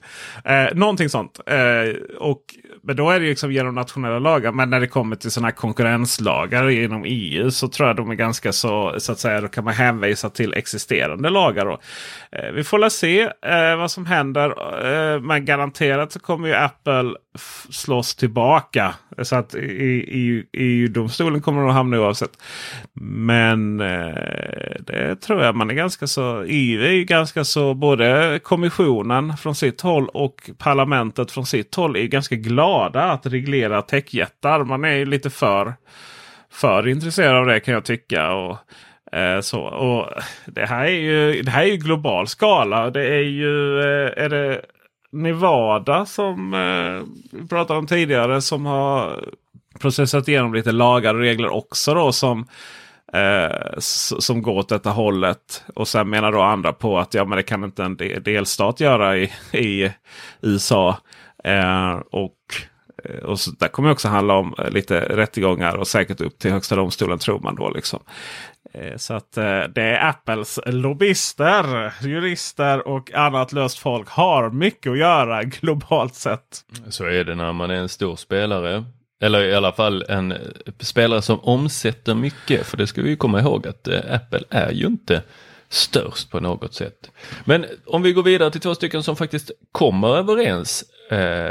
Uh, 0.49 0.77
någonting 0.77 1.09
sånt. 1.09 1.39
Uh, 1.51 1.95
och, 2.17 2.41
men 2.83 2.95
då 2.95 3.09
är 3.09 3.19
det 3.19 3.25
liksom 3.25 3.51
genom 3.51 3.75
nationella 3.75 4.19
lagar. 4.19 4.51
Men 4.51 4.69
när 4.69 4.79
det 4.79 4.87
kommer 4.87 5.15
till 5.15 5.31
sådana 5.31 5.47
här 5.47 5.55
konkurrenslagar 5.55 6.69
inom 6.69 7.03
EU 7.05 7.51
så 7.51 7.67
tror 7.67 7.87
jag 7.87 7.95
de 7.95 8.11
är 8.11 8.15
ganska 8.15 8.51
så, 8.51 8.95
så 8.97 9.11
att 9.11 9.19
säga, 9.19 9.41
då 9.41 9.47
kan 9.47 9.63
man 9.63 9.73
hänvisa 9.73 10.29
till 10.29 10.53
existerande 10.53 11.29
lagar. 11.29 11.65
Då. 11.65 11.79
vi 12.53 12.63
får 12.63 12.79
väl 12.79 12.91
se 12.91 13.29
vad 13.77 13.91
som 13.91 14.05
händer. 14.05 15.19
men 15.19 15.45
garanterat 15.45 15.86
garanterat 15.87 16.11
så 16.11 16.19
kommer 16.19 16.47
ju 16.47 16.53
Apple 16.53 17.13
slås 17.69 18.15
tillbaka. 18.15 18.95
Så 19.21 19.35
att 19.35 19.55
EU-domstolen 20.53 21.41
kommer 21.41 21.61
de 21.61 21.69
att 21.69 21.75
hamna 21.75 21.99
oavsett. 21.99 22.31
Men 22.93 23.79
eh, 23.79 24.75
det 24.79 25.15
tror 25.21 25.43
jag 25.43 25.55
man 25.55 25.69
är 25.69 25.73
ganska 25.73 26.07
så. 26.07 26.43
EU 26.47 26.81
är 26.81 26.91
ju 26.91 27.03
ganska 27.03 27.43
så. 27.43 27.73
Både 27.73 28.39
kommissionen 28.43 29.37
från 29.37 29.55
sitt 29.55 29.81
håll 29.81 30.09
och 30.09 30.49
parlamentet 30.57 31.31
från 31.31 31.45
sitt 31.45 31.75
håll 31.75 31.95
är 31.95 32.07
ganska 32.07 32.35
glada 32.35 33.03
att 33.03 33.25
reglera 33.25 33.81
techjättar. 33.81 34.63
Man 34.63 34.85
är 34.85 34.93
ju 34.93 35.05
lite 35.05 35.29
för, 35.29 35.73
för 36.51 36.87
intresserad 36.87 37.35
av 37.35 37.45
det 37.45 37.59
kan 37.59 37.73
jag 37.73 37.85
tycka. 37.85 38.33
Och, 38.33 38.57
eh, 39.17 39.41
så, 39.41 39.61
och 39.61 40.09
det, 40.45 40.65
här 40.65 40.85
är 40.85 40.99
ju, 40.99 41.41
det 41.41 41.51
här 41.51 41.63
är 41.63 41.67
ju 41.67 41.77
global 41.77 42.27
skala. 42.27 42.89
Det 42.89 43.07
är 43.07 43.23
ju 43.23 43.79
eh, 43.79 44.23
är 44.23 44.29
det 44.29 44.61
Nevada 45.17 46.05
som 46.05 46.53
eh, 46.53 47.03
vi 47.31 47.47
pratade 47.47 47.79
om 47.79 47.87
tidigare. 47.87 48.41
Som 48.41 48.65
har 48.65 49.23
processat 49.79 50.27
igenom 50.27 50.53
lite 50.53 50.71
lagar 50.71 51.13
och 51.13 51.19
regler 51.19 51.49
också. 51.49 51.93
då 51.93 52.11
som 52.11 52.45
eh, 53.13 53.79
som 54.19 54.41
går 54.41 54.53
åt 54.53 54.69
detta 54.69 54.89
hållet. 54.89 55.63
Och 55.75 55.87
sen 55.87 56.09
menar 56.09 56.31
då 56.31 56.41
andra 56.41 56.73
på 56.73 56.99
att 56.99 57.13
ja, 57.13 57.25
men 57.25 57.35
det 57.35 57.43
kan 57.43 57.63
inte 57.63 57.83
en 57.83 57.97
delstat 58.23 58.79
göra 58.79 59.17
i, 59.17 59.31
i 59.51 59.91
USA. 60.41 60.97
Eh, 61.43 62.01
och 62.11 62.37
eh, 63.03 63.23
och 63.23 63.39
så 63.39 63.51
där 63.51 63.67
kommer 63.67 63.91
också 63.91 64.07
handla 64.07 64.33
om 64.33 64.55
eh, 64.57 64.69
lite 64.69 64.99
rättegångar 64.99 65.75
och 65.75 65.87
säkert 65.87 66.21
upp 66.21 66.39
till 66.39 66.51
Högsta 66.51 66.75
domstolen 66.75 67.19
tror 67.19 67.39
man 67.39 67.55
då. 67.55 67.69
Liksom. 67.69 67.99
Eh, 68.73 68.97
så 68.97 69.13
att 69.13 69.37
eh, 69.37 69.63
det 69.75 69.81
är 69.81 70.09
Apples 70.09 70.59
lobbyister, 70.65 71.93
jurister 72.01 72.87
och 72.87 73.13
annat 73.13 73.51
löst 73.51 73.79
folk 73.79 74.09
har 74.09 74.49
mycket 74.49 74.91
att 74.91 74.97
göra 74.97 75.43
globalt 75.43 76.15
sett. 76.15 76.65
Så 76.89 77.05
är 77.05 77.23
det 77.23 77.35
när 77.35 77.53
man 77.53 77.71
är 77.71 77.75
en 77.75 77.89
stor 77.89 78.15
spelare. 78.15 78.85
Eller 79.21 79.43
i 79.43 79.55
alla 79.55 79.71
fall 79.71 80.05
en 80.09 80.33
spelare 80.79 81.21
som 81.21 81.39
omsätter 81.39 82.15
mycket. 82.15 82.65
För 82.65 82.77
det 82.77 82.87
ska 82.87 83.01
vi 83.01 83.15
komma 83.15 83.39
ihåg 83.39 83.67
att 83.67 83.87
eh, 83.87 83.99
Apple 84.09 84.43
är 84.49 84.71
ju 84.71 84.85
inte 84.85 85.23
störst 85.69 86.31
på 86.31 86.39
något 86.39 86.73
sätt. 86.73 87.11
Men 87.45 87.65
om 87.85 88.01
vi 88.01 88.13
går 88.13 88.23
vidare 88.23 88.51
till 88.51 88.61
två 88.61 88.75
stycken 88.75 89.03
som 89.03 89.15
faktiskt 89.15 89.51
kommer 89.71 90.17
överens 90.17 90.83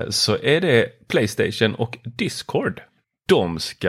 så 0.09 0.37
är 0.43 0.61
det 0.61 1.09
Playstation 1.09 1.75
och 1.75 1.99
Discord. 2.05 2.83
De 3.29 3.59
ska 3.59 3.89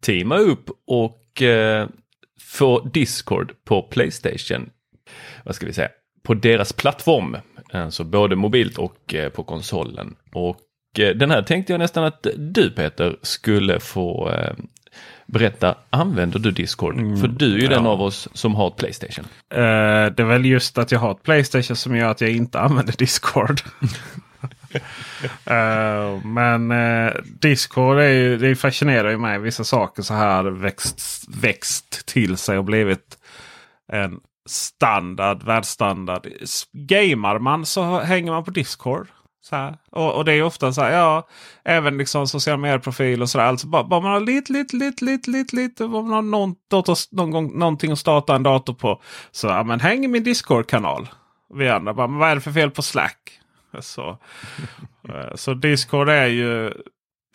Teama 0.00 0.36
upp 0.36 0.70
och 0.86 1.42
eh, 1.42 1.88
få 2.40 2.80
Discord 2.80 3.52
på 3.64 3.82
Playstation. 3.82 4.70
Vad 5.44 5.54
ska 5.54 5.66
vi 5.66 5.72
säga? 5.72 5.88
På 6.22 6.34
deras 6.34 6.72
plattform. 6.72 7.36
Alltså 7.72 8.04
både 8.04 8.36
mobilt 8.36 8.78
och 8.78 9.14
eh, 9.14 9.28
på 9.28 9.42
konsolen. 9.42 10.16
Och 10.32 10.60
eh, 10.98 11.16
den 11.16 11.30
här 11.30 11.42
tänkte 11.42 11.72
jag 11.72 11.78
nästan 11.78 12.04
att 12.04 12.26
du 12.36 12.70
Peter 12.70 13.16
skulle 13.22 13.80
få 13.80 14.30
eh, 14.30 14.52
berätta. 15.26 15.74
Använder 15.90 16.38
du 16.38 16.50
Discord? 16.50 16.94
För 17.20 17.28
du 17.28 17.54
är 17.54 17.58
ju 17.58 17.66
den 17.66 17.84
ja. 17.84 17.90
av 17.90 18.02
oss 18.02 18.28
som 18.32 18.54
har 18.54 18.68
ett 18.68 18.76
Playstation. 18.76 19.24
Eh, 19.50 19.58
det 19.58 20.18
är 20.18 20.24
väl 20.24 20.44
just 20.44 20.78
att 20.78 20.92
jag 20.92 20.98
har 20.98 21.10
ett 21.10 21.22
Playstation 21.22 21.76
som 21.76 21.96
gör 21.96 22.10
att 22.10 22.20
jag 22.20 22.30
inte 22.30 22.60
använder 22.60 22.94
Discord. 22.98 23.60
uh, 24.74 26.24
men 26.26 26.72
uh, 26.72 27.12
Discord 27.24 27.98
är 27.98 28.08
ju, 28.08 28.36
det 28.38 28.56
fascinerar 28.56 29.10
ju 29.10 29.18
mig. 29.18 29.38
Vissa 29.38 29.64
saker 29.64 30.02
så 30.02 30.14
här 30.14 30.44
växt, 30.44 31.24
växt 31.28 32.06
till 32.06 32.36
sig 32.36 32.58
och 32.58 32.64
blivit 32.64 33.18
en 33.92 34.20
standard, 34.48 35.42
världsstandard. 35.42 36.26
S- 36.42 36.64
Gamar 36.72 37.38
man 37.38 37.66
så 37.66 38.00
hänger 38.00 38.32
man 38.32 38.44
på 38.44 38.50
Discord. 38.50 39.08
Så 39.44 39.56
här. 39.56 39.76
Och, 39.90 40.14
och 40.14 40.24
det 40.24 40.32
är 40.32 40.42
ofta 40.42 40.72
så 40.72 40.80
här, 40.82 40.92
ja, 40.92 41.28
även 41.64 41.98
liksom 41.98 42.28
sociala 42.28 42.56
medieprofiler 42.56 43.22
och 43.22 43.30
sådär. 43.30 43.44
Alltså 43.44 43.66
bara, 43.66 43.84
bara 43.84 44.00
man 44.00 44.12
har 44.12 44.20
lite, 44.20 44.52
lite, 44.52 44.76
lite, 44.76 45.04
lite, 45.04 45.30
lite, 45.30 45.56
lite, 45.56 45.88
bara 45.88 46.02
man 46.02 46.12
har 46.12 46.22
någon, 46.22 46.54
dator, 46.70 46.96
någon 47.10 47.30
gång, 47.30 47.58
någonting 47.58 47.92
att 47.92 47.98
starta 47.98 48.34
en 48.34 48.42
dator 48.42 48.74
på. 48.74 49.02
Så 49.30 49.46
ja, 49.46 49.64
men 49.64 49.80
häng 49.80 50.04
i 50.04 50.08
min 50.08 50.24
Discord-kanal. 50.24 51.08
Vi 51.54 51.68
andra 51.68 51.94
bara, 51.94 52.06
men 52.06 52.18
vad 52.18 52.30
är 52.30 52.34
det 52.34 52.40
för 52.40 52.52
fel 52.52 52.70
på 52.70 52.82
Slack? 52.82 53.37
Så, 53.80 54.18
eh, 55.08 55.34
så 55.34 55.54
Discord 55.54 56.08
är 56.08 56.26
ju 56.26 56.72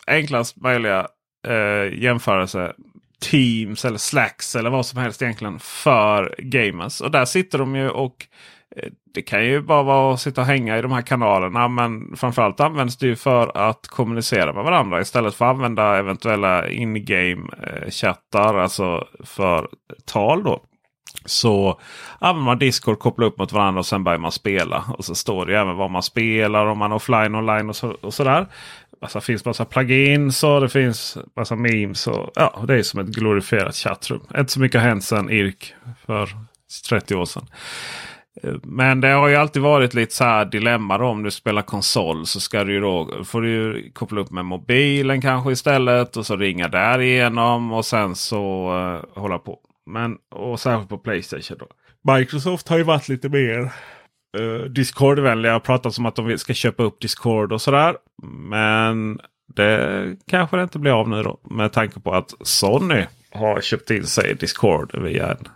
enklast 0.06 0.56
möjliga 0.56 1.06
eh, 1.46 2.02
jämförelse. 2.02 2.72
Teams 3.30 3.84
eller 3.84 3.98
Slacks 3.98 4.56
eller 4.56 4.70
vad 4.70 4.86
som 4.86 5.00
helst 5.00 5.22
egentligen 5.22 5.58
för 5.58 6.34
gamers. 6.38 7.00
Och 7.00 7.10
där 7.10 7.24
sitter 7.24 7.58
de 7.58 7.76
ju 7.76 7.90
och 7.90 8.26
eh, 8.76 8.88
det 9.14 9.22
kan 9.22 9.46
ju 9.46 9.60
bara 9.60 9.82
vara 9.82 10.14
att 10.14 10.20
sitta 10.20 10.40
och 10.40 10.46
hänga 10.46 10.78
i 10.78 10.82
de 10.82 10.92
här 10.92 11.02
kanalerna. 11.02 11.68
Men 11.68 12.16
framförallt 12.16 12.60
används 12.60 12.96
det 12.96 13.06
ju 13.06 13.16
för 13.16 13.56
att 13.56 13.88
kommunicera 13.88 14.52
med 14.52 14.64
varandra 14.64 15.00
istället 15.00 15.34
för 15.34 15.44
att 15.44 15.54
använda 15.54 15.96
eventuella 15.98 16.68
in-game 16.68 17.50
eh, 17.62 17.90
chattar, 17.90 18.54
Alltså 18.54 19.06
för 19.24 19.68
tal 20.04 20.42
då. 20.44 20.60
Så 21.24 21.80
använder 22.18 22.44
man 22.44 22.58
Discord, 22.58 22.98
kopplar 22.98 23.26
upp 23.26 23.38
mot 23.38 23.52
varandra 23.52 23.78
och 23.78 23.86
sen 23.86 24.04
börjar 24.04 24.18
man 24.18 24.32
spela. 24.32 24.84
Och 24.98 25.04
så 25.04 25.14
står 25.14 25.46
det 25.46 25.52
ju 25.52 25.58
även 25.58 25.76
vad 25.76 25.90
man 25.90 26.02
spelar, 26.02 26.66
om 26.66 26.78
man 26.78 26.92
är 26.92 26.96
offline, 26.96 27.34
online 27.34 27.68
och, 27.68 27.76
så, 27.76 27.90
och 27.90 28.14
sådär. 28.14 28.46
Alltså, 29.00 29.18
det 29.18 29.24
finns 29.24 29.44
massa 29.44 29.64
plugins 29.64 30.44
och 30.44 30.60
det 30.60 30.68
finns 30.68 31.18
massa 31.36 31.56
memes. 31.56 32.06
Och, 32.06 32.30
ja, 32.34 32.64
det 32.68 32.74
är 32.74 32.82
som 32.82 33.00
ett 33.00 33.06
glorifierat 33.06 33.74
chattrum. 33.74 34.20
Inte 34.38 34.52
så 34.52 34.60
mycket 34.60 34.80
har 34.80 34.88
hänt 34.88 35.04
sedan 35.04 35.30
IRK 35.30 35.74
för 36.06 36.28
30 36.88 37.14
år 37.14 37.24
sedan. 37.24 37.46
Men 38.62 39.00
det 39.00 39.08
har 39.08 39.28
ju 39.28 39.36
alltid 39.36 39.62
varit 39.62 39.94
lite 39.94 40.14
så 40.14 40.24
här 40.24 40.44
dilemma 40.44 40.98
då, 40.98 41.06
om 41.06 41.22
du 41.22 41.30
spelar 41.30 41.62
konsol 41.62 42.26
så 42.26 42.40
ska 42.40 42.64
du 42.64 42.72
ju 42.72 42.80
då, 42.80 43.24
får 43.24 43.42
du 43.42 43.50
ju 43.50 43.90
koppla 43.92 44.20
upp 44.20 44.30
med 44.30 44.44
mobilen 44.44 45.20
kanske 45.20 45.52
istället. 45.52 46.16
Och 46.16 46.26
så 46.26 46.36
ringa 46.36 46.68
därigenom 46.68 47.72
och 47.72 47.84
sen 47.84 48.14
så 48.14 48.72
uh, 48.74 49.20
hålla 49.20 49.38
på. 49.38 49.58
Men 49.86 50.16
och 50.30 50.60
särskilt 50.60 50.88
på 50.88 50.98
Playstation 50.98 51.58
då. 51.58 51.68
Microsoft 52.14 52.68
har 52.68 52.76
ju 52.76 52.82
varit 52.82 53.08
lite 53.08 53.28
mer 53.28 53.72
uh, 54.38 54.64
Discord-vänliga 54.64 55.56
och 55.56 55.62
pratat 55.62 55.98
om 55.98 56.06
att 56.06 56.16
de 56.16 56.38
ska 56.38 56.54
köpa 56.54 56.82
upp 56.82 57.00
Discord 57.00 57.52
och 57.52 57.62
sådär. 57.62 57.96
Men 58.22 59.20
det 59.54 60.16
kanske 60.26 60.56
det 60.56 60.62
inte 60.62 60.78
blir 60.78 61.00
av 61.00 61.08
nu 61.08 61.22
då. 61.22 61.40
Med 61.50 61.72
tanke 61.72 62.00
på 62.00 62.12
att 62.14 62.34
Sony 62.40 63.04
har 63.30 63.60
köpt 63.60 63.90
in 63.90 64.06
sig 64.06 64.34
Discord 64.34 64.98
via 64.98 65.30
en 65.30 65.48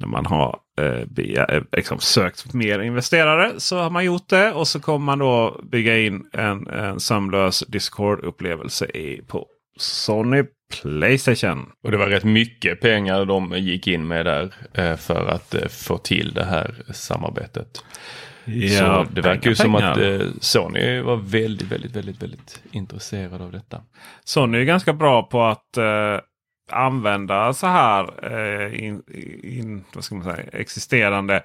när 0.00 0.06
man 0.06 0.26
har 0.26 0.58
eh, 0.80 1.06
via, 1.10 1.44
eh, 1.44 1.62
liksom 1.72 1.98
sökt 1.98 2.54
mer 2.54 2.80
investerare 2.80 3.52
så 3.56 3.78
har 3.78 3.90
man 3.90 4.04
gjort 4.04 4.28
det. 4.28 4.52
Och 4.52 4.68
så 4.68 4.80
kommer 4.80 5.06
man 5.06 5.18
då 5.18 5.60
bygga 5.62 5.98
in 5.98 6.26
en, 6.32 6.68
en 6.68 7.00
sömlös 7.00 7.64
Discord-upplevelse 7.68 8.86
på 9.26 9.46
Sony 9.78 10.44
Playstation. 10.70 11.72
Och 11.82 11.90
det 11.90 11.96
var 11.96 12.06
rätt 12.06 12.24
mycket 12.24 12.80
pengar 12.80 13.24
de 13.24 13.52
gick 13.58 13.86
in 13.86 14.08
med 14.08 14.26
där 14.26 14.54
eh, 14.74 14.96
för 14.96 15.26
att 15.26 15.54
eh, 15.54 15.68
få 15.68 15.98
till 15.98 16.32
det 16.34 16.44
här 16.44 16.74
samarbetet. 16.92 17.84
så 18.78 19.06
det 19.10 19.20
verkar 19.20 19.50
ju 19.50 19.56
som 19.56 19.74
att 19.74 19.94
pengar. 19.94 20.20
eh, 20.20 20.26
Sony 20.40 21.00
var 21.00 21.16
väldigt, 21.16 21.72
väldigt, 21.72 21.96
väldigt, 21.96 22.22
väldigt 22.22 22.62
intresserad 22.72 23.42
av 23.42 23.52
detta. 23.52 23.82
Sony 24.24 24.58
är 24.58 24.64
ganska 24.64 24.92
bra 24.92 25.22
på 25.22 25.42
att 25.44 25.76
eh, 25.76 26.18
använda 26.72 27.52
så 27.52 27.66
här 27.66 28.10
eh, 28.22 28.84
in, 28.84 29.02
in, 29.42 29.84
vad 29.94 30.04
ska 30.04 30.14
man 30.14 30.24
säga, 30.24 30.44
existerande 30.52 31.42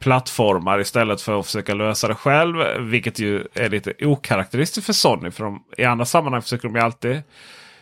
plattformar 0.00 0.80
istället 0.80 1.20
för 1.22 1.40
att 1.40 1.46
försöka 1.46 1.74
lösa 1.74 2.08
det 2.08 2.14
själv. 2.14 2.56
Vilket 2.80 3.18
ju 3.18 3.44
är 3.54 3.68
lite 3.68 3.92
okaraktäristiskt 4.06 4.86
för 4.86 4.92
Sony. 4.92 5.30
För 5.30 5.44
de, 5.44 5.64
i 5.76 5.84
andra 5.84 6.04
sammanhang 6.04 6.42
försöker 6.42 6.68
de 6.68 6.74
ju 6.74 6.80
alltid 6.80 7.22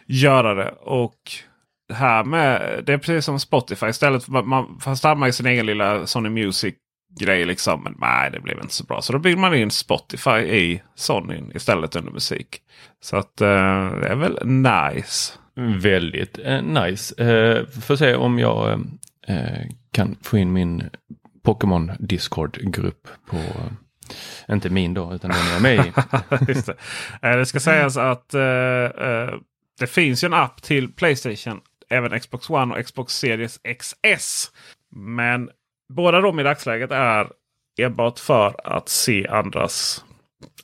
göra 0.07 0.55
det. 0.55 0.71
Och 0.81 1.19
här 1.93 2.25
med, 2.25 2.83
det 2.87 2.93
är 2.93 2.99
precis 2.99 3.25
som 3.25 3.41
Spotify. 3.41 3.87
Istället 3.87 4.25
för 4.25 4.33
man, 4.33 4.49
man 4.49 4.79
fast 4.81 5.05
har 5.05 5.15
man 5.15 5.29
ju 5.29 5.33
sin 5.33 5.47
egen 5.47 5.67
lilla 5.67 6.07
Sony 6.07 6.29
Music 6.29 6.75
grej 7.21 7.45
liksom. 7.45 7.83
Men 7.83 7.95
nej, 7.99 8.31
det 8.31 8.41
blev 8.41 8.59
inte 8.59 8.75
så 8.75 8.85
bra. 8.85 9.03
Så 9.03 9.13
då 9.13 9.19
bygger 9.19 9.37
man 9.37 9.55
in 9.55 9.71
Spotify 9.71 10.39
i 10.39 10.83
Sony 10.95 11.43
istället 11.55 11.97
under 11.97 12.13
musik. 12.13 12.61
Så 13.01 13.17
att 13.17 13.41
eh, 13.41 13.91
det 14.01 14.09
är 14.09 14.15
väl 14.15 14.39
nice. 14.47 15.33
Väldigt 15.83 16.39
eh, 16.45 16.63
nice. 16.63 17.25
Eh, 17.25 17.67
får 17.67 17.97
se 17.97 18.15
om 18.15 18.39
jag 18.39 18.81
eh, 19.27 19.67
kan 19.93 20.17
få 20.23 20.39
in 20.39 20.53
min 20.53 20.91
Pokémon 21.43 21.93
Discord-grupp 21.99 23.09
på, 23.27 23.37
eh, 23.37 24.55
inte 24.55 24.71
min 24.71 24.95
då, 24.95 25.15
utan 25.15 25.31
den 25.31 25.47
jag 25.47 25.57
är 25.57 25.61
med 25.61 25.87
i. 25.87 25.93
Det. 26.47 26.69
Eh, 27.29 27.37
det 27.37 27.47
ska 27.47 27.61
sägas 27.61 27.97
att 27.97 28.35
eh, 28.35 28.43
eh, 28.43 29.35
det 29.79 29.87
finns 29.87 30.25
ju 30.25 30.27
en 30.27 30.35
app 30.35 30.63
till 30.63 30.93
Playstation. 30.93 31.61
Även 31.89 32.21
Xbox 32.21 32.51
One 32.51 32.75
och 32.75 32.87
Xbox 32.87 33.19
Series 33.19 33.61
XS. 33.79 34.51
Men 34.91 35.51
båda 35.89 36.21
de 36.21 36.41
i 36.41 36.43
dagsläget 36.43 36.91
är 36.91 37.29
enbart 37.79 38.19
för 38.19 38.61
att 38.65 38.89
se 38.89 39.29
andras 39.29 40.05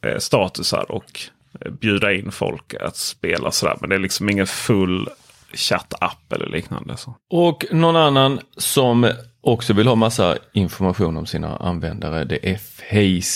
eh, 0.03 0.18
statusar 0.18 0.90
och 0.92 1.20
eh, 1.61 1.72
bjuda 1.72 2.12
in 2.12 2.33
folk 2.33 2.75
att 2.75 2.96
spela 2.96 3.51
sådär. 3.51 3.77
Men 3.81 3.90
det 3.90 3.96
är 3.96 4.01
liksom 4.01 4.31
ingen 4.31 4.46
full 4.46 5.09
chattapp 5.55 6.33
eller 6.33 6.46
liknande. 6.46 6.96
Så. 6.96 7.14
Och 7.31 7.64
någon 7.70 7.96
annan 7.96 8.40
som 8.57 9.11
också 9.40 9.72
vill 9.72 9.87
ha 9.87 9.94
massa 9.94 10.37
information 10.53 11.16
om 11.16 11.27
sina 11.27 11.57
användare, 11.57 12.25
det 12.25 12.51
är 12.51 12.59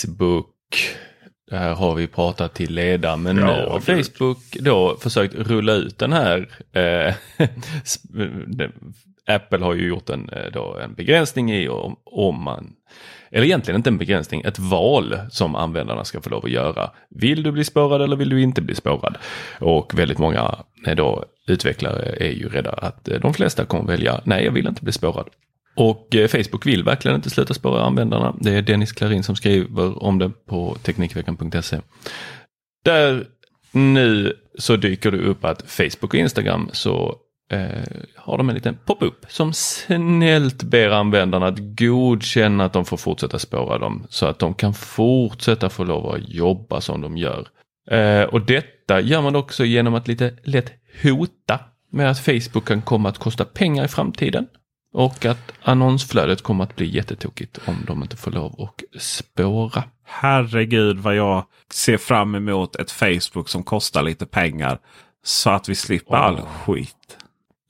Facebook. 0.03 0.45
Det 1.49 1.57
här 1.57 1.75
har 1.75 1.95
vi 1.95 2.07
pratat 2.07 2.53
till 2.53 2.73
leda, 2.73 3.17
men 3.17 3.37
Ja, 3.37 3.45
nu 3.45 3.51
har. 3.51 3.79
Facebook 3.79 4.57
då 4.59 4.97
försökt 5.01 5.35
rulla 5.35 5.73
ut 5.73 5.97
den 5.97 6.13
här. 6.13 6.49
Eh, 6.73 7.13
Apple 9.27 9.65
har 9.65 9.73
ju 9.73 9.87
gjort 9.87 10.09
en, 10.09 10.29
eh, 10.29 10.51
då, 10.53 10.77
en 10.83 10.93
begränsning 10.93 11.51
i 11.51 11.69
om, 11.69 11.95
om 12.05 12.43
man, 12.43 12.73
eller 13.31 13.45
egentligen 13.45 13.79
inte 13.79 13.89
en 13.89 13.97
begränsning, 13.97 14.41
ett 14.41 14.59
val 14.59 15.19
som 15.29 15.55
användarna 15.55 16.03
ska 16.03 16.21
få 16.21 16.29
lov 16.29 16.45
att 16.45 16.51
göra. 16.51 16.91
Vill 17.09 17.43
du 17.43 17.51
bli 17.51 17.63
spårad 17.63 18.01
eller 18.01 18.15
vill 18.15 18.29
du 18.29 18.41
inte 18.41 18.61
bli 18.61 18.75
spårad? 18.75 19.17
Och 19.59 19.99
väldigt 19.99 20.17
många 20.17 20.55
eh, 20.87 20.95
då, 20.95 21.25
utvecklare 21.47 22.15
är 22.19 22.31
ju 22.31 22.49
rädda 22.49 22.71
att 22.71 23.07
eh, 23.07 23.19
de 23.19 23.33
flesta 23.33 23.65
kommer 23.65 23.83
välja, 23.83 24.21
nej 24.23 24.45
jag 24.45 24.51
vill 24.51 24.67
inte 24.67 24.83
bli 24.83 24.93
spårad. 24.93 25.29
Och 25.77 26.15
eh, 26.15 26.27
Facebook 26.27 26.65
vill 26.65 26.83
verkligen 26.83 27.15
inte 27.15 27.29
sluta 27.29 27.53
spåra 27.53 27.81
användarna. 27.81 28.35
Det 28.39 28.51
är 28.51 28.61
Dennis 28.61 28.91
Klarin 28.91 29.23
som 29.23 29.35
skriver 29.35 30.03
om 30.03 30.19
det 30.19 30.29
på 30.29 30.77
Teknikveckan.se. 30.83 31.79
Där 32.85 33.25
nu 33.71 34.33
så 34.57 34.75
dyker 34.75 35.11
det 35.11 35.17
upp 35.17 35.45
att 35.45 35.71
Facebook 35.71 36.13
och 36.13 36.15
Instagram 36.15 36.69
så 36.73 37.15
eh, 37.51 38.01
har 38.15 38.37
de 38.37 38.49
en 38.49 38.55
liten 38.55 38.77
pop-up 38.85 39.25
som 39.27 39.53
snällt 39.53 40.63
ber 40.63 40.89
användarna 40.89 41.47
att 41.47 41.59
godkänna 41.59 42.65
att 42.65 42.73
de 42.73 42.85
får 42.85 42.97
fortsätta 42.97 43.39
spåra 43.39 43.77
dem 43.77 44.07
så 44.09 44.25
att 44.25 44.39
de 44.39 44.53
kan 44.53 44.73
fortsätta 44.73 45.69
få 45.69 45.83
lov 45.83 46.07
att 46.07 46.29
jobba 46.29 46.81
som 46.81 47.01
de 47.01 47.17
gör. 47.17 47.47
Eh, 47.91 48.23
och 48.23 48.41
detta 48.41 49.01
gör 49.01 49.21
man 49.21 49.35
också 49.35 49.65
genom 49.65 49.93
att 49.93 50.07
lite 50.07 50.33
lätt 50.43 50.71
hota 51.03 51.59
med 51.91 52.11
att 52.11 52.19
Facebook 52.19 52.65
kan 52.65 52.81
komma 52.81 53.09
att 53.09 53.17
kosta 53.17 53.45
pengar 53.45 53.85
i 53.85 53.87
framtiden. 53.87 54.47
Och 54.93 55.25
att 55.25 55.51
annonsflödet 55.63 56.41
kommer 56.41 56.63
att 56.63 56.75
bli 56.75 56.85
jättetokigt 56.85 57.59
om 57.65 57.75
de 57.87 58.03
inte 58.03 58.17
får 58.17 58.31
lov 58.31 58.61
att 58.61 59.01
spåra. 59.01 59.83
Herregud 60.03 60.97
vad 60.97 61.15
jag 61.15 61.45
ser 61.73 61.97
fram 61.97 62.35
emot 62.35 62.75
ett 62.75 62.91
Facebook 62.91 63.49
som 63.49 63.63
kostar 63.63 64.03
lite 64.03 64.25
pengar. 64.25 64.79
Så 65.23 65.49
att 65.49 65.69
vi 65.69 65.75
slipper 65.75 66.13
Åh. 66.13 66.21
all 66.21 66.41
skit. 66.41 67.17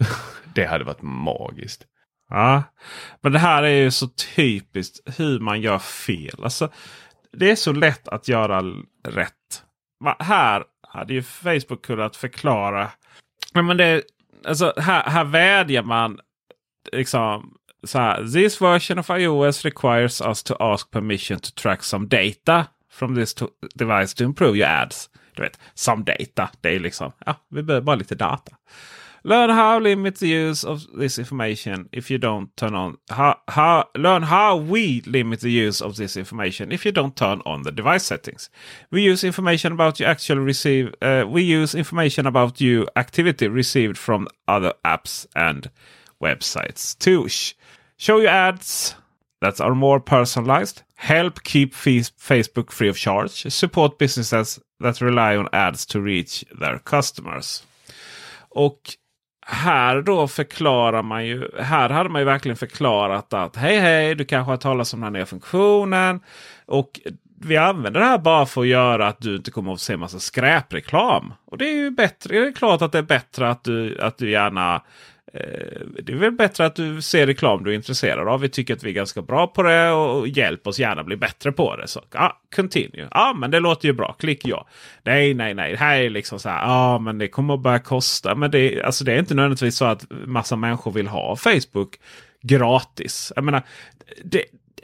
Det 0.56 0.66
hade 0.66 0.84
varit 0.84 1.02
magiskt. 1.02 1.86
Ja, 2.30 2.64
men 3.22 3.32
det 3.32 3.40
här 3.40 3.64
är 3.64 3.84
ju 3.84 3.92
så 3.92 4.08
typiskt 4.36 5.20
hur 5.20 5.40
man 5.40 5.62
gör 5.62 5.80
fel. 5.80 6.44
Alltså, 6.44 6.70
det 7.32 7.52
är 7.52 7.56
så 7.56 7.72
lätt 7.72 8.08
att 8.08 8.28
göra 8.28 8.64
rätt. 9.08 9.64
Va, 10.00 10.16
här 10.20 10.64
hade 10.88 11.14
ju 11.14 11.24
Facebook 11.24 11.86
kunnat 11.86 12.16
förklara. 12.16 12.92
Men 13.54 13.78
det, 13.78 14.04
alltså, 14.46 14.74
här, 14.78 15.04
här 15.04 15.24
vädjar 15.24 15.84
man 15.84 16.20
liksom 16.92 17.54
så 17.84 18.00
här. 18.00 18.24
This 18.34 18.62
version 18.62 19.00
of 19.00 19.10
iOS 19.10 19.66
requires 19.66 20.22
us 20.22 20.44
to 20.44 20.56
ask 20.60 20.92
permission 20.92 21.40
to 21.40 21.52
track 21.56 21.84
some 21.84 22.08
data 22.08 22.68
from 22.92 23.16
this 23.16 23.34
to 23.34 23.48
device 23.76 24.14
to 24.14 24.24
improve 24.24 24.58
your 24.58 24.68
ads. 24.68 25.10
du 25.38 25.44
vet, 25.44 25.60
some 25.74 26.04
data. 26.04 26.50
Det 26.62 26.76
är 26.76 26.80
liksom, 26.80 27.12
ja, 27.26 27.36
vi 27.50 27.64
behöver 27.64 27.86
bara 27.86 27.96
lite 27.96 28.16
data. 28.16 28.52
Learn 29.24 29.50
how 29.50 29.80
limit 29.80 30.16
the 30.16 30.28
use 30.28 30.68
of 30.68 30.86
this 31.00 31.20
information 31.20 31.90
if 31.92 32.12
you 32.12 32.18
don't 32.18 32.56
turn 32.56 32.76
on 32.76 32.98
how, 33.10 33.36
how 33.48 33.84
learn 33.96 34.24
how 34.24 34.56
we 34.56 35.02
limit 35.06 35.42
the 35.42 35.50
use 35.50 35.86
of 35.86 35.96
this 35.96 36.18
information 36.18 36.72
if 36.72 36.86
you 36.86 36.92
don't 36.92 37.16
turn 37.16 37.42
on 37.46 37.64
the 37.64 37.72
device 37.72 38.06
settings. 38.06 38.50
We 38.92 39.02
use 39.02 39.28
information 39.28 39.74
about 39.74 40.00
you 40.00 40.06
actually 40.06 40.42
receive. 40.42 40.94
Uh, 41.02 41.26
we 41.28 41.42
use 41.42 41.76
information 41.76 42.26
about 42.26 42.62
you 42.62 42.88
activity 42.96 43.48
received 43.48 43.98
from 43.98 44.28
other 44.48 44.74
apps 44.86 45.28
and 45.36 45.70
websites 46.20 46.96
to 46.96 47.28
show 47.98 48.20
you 48.20 48.28
ads 48.28 48.96
that 49.42 49.62
are 49.62 49.76
more 49.76 50.00
personalized, 50.00 50.82
help 50.96 51.44
keep 51.44 51.74
Facebook 52.20 52.72
free 52.72 52.90
of 52.90 52.98
charge, 52.98 53.52
support 53.52 53.98
businesses 53.98 54.60
that 54.84 55.02
rely 55.02 55.38
on 55.38 55.48
ads 55.52 55.86
to 55.86 56.00
reach 56.00 56.46
their 56.60 56.80
customers. 56.80 57.64
Och 58.50 58.80
här 59.50 60.02
då 60.02 60.28
förklarar 60.28 61.04
man 61.04 61.26
ju. 61.26 61.50
Här 61.60 61.90
hade 61.90 62.10
man 62.10 62.22
ju 62.22 62.26
verkligen 62.26 62.58
förklarat 62.58 63.34
att 63.34 63.56
hej 63.56 63.80
hej, 63.80 64.16
du 64.16 64.26
kanske 64.26 64.52
har 64.52 64.58
talat 64.58 64.94
om 64.94 65.00
den 65.00 65.04
här 65.04 65.12
nya 65.12 65.26
funktionen. 65.26 66.20
Och 66.66 67.00
vi 67.42 67.58
använder 67.58 68.00
det 68.00 68.06
här 68.06 68.18
bara 68.18 68.46
för 68.46 68.62
att 68.62 68.68
göra 68.68 69.08
att 69.08 69.22
du 69.22 69.36
inte 69.36 69.52
kommer 69.52 69.74
att 69.74 69.80
se 69.80 69.98
massa 69.98 70.20
skräpreklam. 70.20 71.34
Och 71.46 71.58
det 71.58 71.70
är 71.70 71.74
ju 71.74 71.92
bättre. 71.92 72.40
Det 72.40 72.48
är 72.48 72.52
klart 72.52 72.82
att 72.82 72.92
det 72.92 72.98
är 72.98 73.04
bättre 73.04 73.50
att 73.50 73.64
du, 73.64 74.02
att 74.02 74.18
du 74.18 74.32
gärna 74.32 74.82
Eh, 75.34 75.82
det 76.04 76.12
är 76.12 76.16
väl 76.16 76.32
bättre 76.32 76.66
att 76.66 76.76
du 76.76 77.02
ser 77.02 77.28
reklam 77.28 77.64
du 77.64 77.72
är 77.72 77.76
intresserad 77.76 78.28
av. 78.28 78.40
Vi 78.40 78.50
tycker 78.50 78.74
att 78.74 78.84
vi 78.84 78.90
är 78.90 78.94
ganska 78.94 79.22
bra 79.22 79.48
på 79.48 79.64
det 79.64 79.92
och 79.92 80.28
hjälp 80.28 80.68
oss 80.68 80.80
gärna 80.80 81.04
bli 81.04 81.18
bättre 81.18 81.52
på 81.52 81.76
det. 81.76 81.88
Så 81.88 82.02
ah, 82.12 82.32
continue. 82.56 83.02
Ja, 83.02 83.08
ah, 83.12 83.34
men 83.34 83.52
det 83.52 83.60
låter 83.60 83.88
ju 83.88 83.94
bra. 83.94 84.16
Klick 84.20 84.46
ja. 84.46 84.68
Nej, 85.04 85.34
nej, 85.34 85.54
nej. 85.54 85.72
Det 85.72 85.78
här 85.78 85.98
är 85.98 86.10
liksom 86.10 86.40
så 86.40 86.50
här. 86.50 86.62
Ja, 86.62 86.96
ah, 86.96 87.00
men 87.00 87.18
det 87.18 87.28
kommer 87.28 87.54
att 87.54 87.62
börja 87.62 87.80
kosta. 87.80 88.36
Men 88.36 88.52
det, 88.52 88.82
alltså, 88.82 89.04
det 89.04 89.14
är 89.14 89.20
inte 89.20 89.36
nödvändigtvis 89.36 89.78
så 89.78 89.86
att 89.86 90.06
massa 90.10 90.56
människor 90.56 90.92
vill 90.92 91.08
ha 91.08 91.36
Facebook 91.36 92.00
gratis. 92.42 93.34
Jag 93.36 93.44
menar, 93.46 93.64
det, 94.24 94.44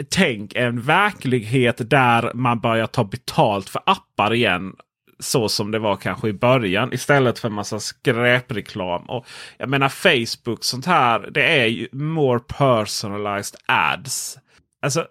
tänk 0.10 0.56
en 0.56 0.82
verklighet 0.82 1.90
där 1.90 2.32
man 2.34 2.60
börjar 2.60 2.88
ta 2.88 3.04
betalt 3.04 3.70
för 3.70 3.82
appar 3.86 4.34
igen 4.34 4.74
så 5.20 5.50
som 5.50 5.72
det 5.72 5.80
var 5.80 5.96
kanske 5.96 6.28
i 6.28 6.34
början. 6.34 6.94
Istället 6.94 7.40
för 7.40 7.48
en 7.48 7.54
massa 7.54 7.80
skräpreklam. 7.80 9.04
Och 9.04 9.26
jag 9.58 9.70
menar 9.70 9.90
Facebook 9.90 10.64
sånt 10.64 10.86
här. 10.86 11.30
Det 11.32 11.62
är 11.62 11.66
ju 11.66 11.88
more 11.92 12.40
personalized 12.40 13.60
ads. 13.66 14.38
Alltså 14.82 15.06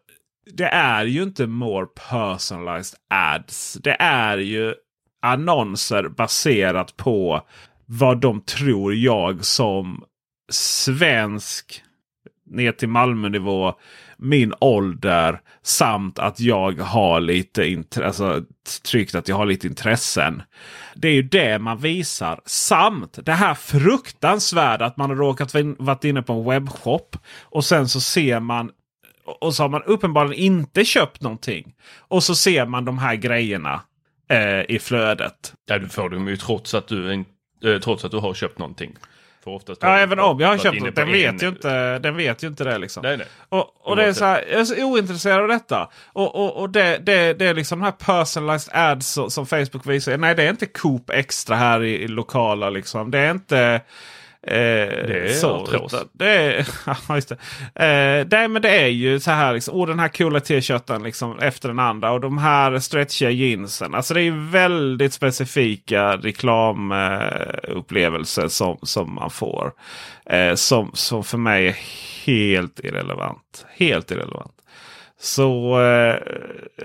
det 0.52 0.68
är 0.68 1.04
ju 1.04 1.22
inte 1.22 1.46
more 1.46 1.86
personalized 1.86 2.98
ads. 3.08 3.74
Det 3.74 3.96
är 4.00 4.38
ju 4.38 4.74
annonser 5.22 6.08
baserat 6.08 6.96
på 6.96 7.46
vad 7.86 8.20
de 8.20 8.40
tror 8.40 8.94
jag 8.94 9.44
som 9.44 10.04
svensk 10.52 11.82
ner 12.46 12.72
till 12.72 12.88
Malmönivå 12.88 13.74
min 14.22 14.54
ålder 14.60 15.40
samt 15.62 16.18
att 16.18 16.40
jag 16.40 16.80
har 16.80 17.20
lite 17.20 17.84
alltså, 18.04 18.42
tryckt 18.82 19.14
att 19.14 19.28
jag 19.28 19.36
har 19.36 19.46
lite 19.46 19.66
intressen. 19.66 20.42
Det 20.94 21.08
är 21.08 21.12
ju 21.12 21.22
det 21.22 21.58
man 21.58 21.78
visar. 21.78 22.40
Samt 22.46 23.18
det 23.26 23.32
här 23.32 23.54
fruktansvärda 23.54 24.84
att 24.84 24.96
man 24.96 25.10
har 25.10 25.16
råkat 25.16 25.54
varit 25.78 26.04
inne 26.04 26.22
på 26.22 26.32
en 26.32 26.44
webbshop. 26.44 27.16
Och 27.42 27.64
sen 27.64 27.88
så 27.88 28.00
ser 28.00 28.40
man 28.40 28.70
och 29.24 29.54
så 29.54 29.62
har 29.62 29.68
man 29.68 29.82
uppenbarligen 29.82 30.44
inte 30.44 30.84
köpt 30.84 31.22
någonting. 31.22 31.74
Och 31.98 32.22
så 32.22 32.34
ser 32.34 32.66
man 32.66 32.84
de 32.84 32.98
här 32.98 33.14
grejerna 33.14 33.80
eh, 34.30 34.76
i 34.76 34.78
flödet. 34.78 35.54
Ja, 35.66 35.78
du 35.78 35.88
får 35.88 36.10
dem 36.10 36.28
ju 36.28 36.36
trots 36.36 36.74
att 36.74 36.88
du, 36.88 37.12
eh, 37.64 37.78
trots 37.84 38.04
att 38.04 38.10
du 38.10 38.18
har 38.18 38.34
köpt 38.34 38.58
någonting. 38.58 38.96
För 39.44 39.50
oftast 39.50 39.82
ja, 39.82 39.98
även 39.98 40.18
om 40.18 40.40
jag 40.40 40.48
har 40.48 40.58
köpt 40.58 40.84
den. 40.84 40.94
Den 40.94 41.12
vet, 41.12 41.42
ju 41.42 41.48
inte, 41.48 41.98
den 41.98 42.16
vet 42.16 42.42
ju 42.42 42.48
inte 42.48 42.64
det. 42.64 42.78
Liksom. 42.78 43.02
Nej, 43.02 43.16
nej. 43.16 43.26
Och, 43.48 43.90
och 43.90 43.96
det 43.96 44.04
är 44.04 44.12
så 44.12 44.24
här, 44.24 44.44
jag 44.50 44.60
är 44.60 44.64
så 44.64 44.84
ointresserad 44.84 45.40
av 45.40 45.48
detta. 45.48 45.88
Och, 46.12 46.34
och, 46.34 46.56
och 46.56 46.70
det, 46.70 46.98
det, 46.98 47.32
det 47.32 47.46
är 47.46 47.54
liksom 47.54 47.78
de 47.78 47.84
här 47.84 47.92
personalized 47.92 48.74
ads 48.74 49.08
som, 49.08 49.30
som 49.30 49.46
Facebook 49.46 49.86
visar. 49.86 50.16
Nej, 50.16 50.34
det 50.34 50.42
är 50.42 50.50
inte 50.50 50.66
Coop 50.66 51.10
Extra 51.10 51.56
här 51.56 51.82
i, 51.82 52.02
i 52.02 52.08
lokala. 52.08 52.70
Liksom. 52.70 53.10
Det 53.10 53.18
är 53.18 53.30
inte... 53.30 53.80
Eh, 54.46 55.06
det 55.06 55.24
är 55.24 55.28
så, 55.28 55.66
det 56.12 56.28
är, 56.28 56.68
ja, 56.86 56.96
just 57.14 57.28
det. 57.28 57.34
Eh, 57.84 58.26
det, 58.26 58.48
men 58.48 58.62
det 58.62 58.80
är 58.80 58.86
ju 58.86 59.20
så 59.20 59.30
här, 59.30 59.54
liksom, 59.54 59.74
oh, 59.74 59.86
den 59.86 59.98
här 59.98 60.08
coola 60.08 60.40
t-shirten 60.40 61.02
liksom, 61.02 61.38
efter 61.38 61.68
den 61.68 61.78
andra. 61.78 62.12
Och 62.12 62.20
de 62.20 62.38
här 62.38 62.78
stretchiga 62.78 63.30
jeansen. 63.30 63.94
Alltså 63.94 64.14
det 64.14 64.22
är 64.22 64.50
väldigt 64.50 65.12
specifika 65.12 66.16
reklamupplevelser 66.16 68.42
eh, 68.42 68.48
som, 68.48 68.78
som 68.82 69.14
man 69.14 69.30
får. 69.30 69.72
Eh, 70.26 70.54
som, 70.54 70.90
som 70.94 71.24
för 71.24 71.38
mig 71.38 71.66
är 71.66 71.76
helt 72.26 72.80
irrelevant. 72.80 73.66
Helt 73.76 74.10
irrelevant. 74.10 74.61
Så 75.22 75.80
eh, 75.80 76.16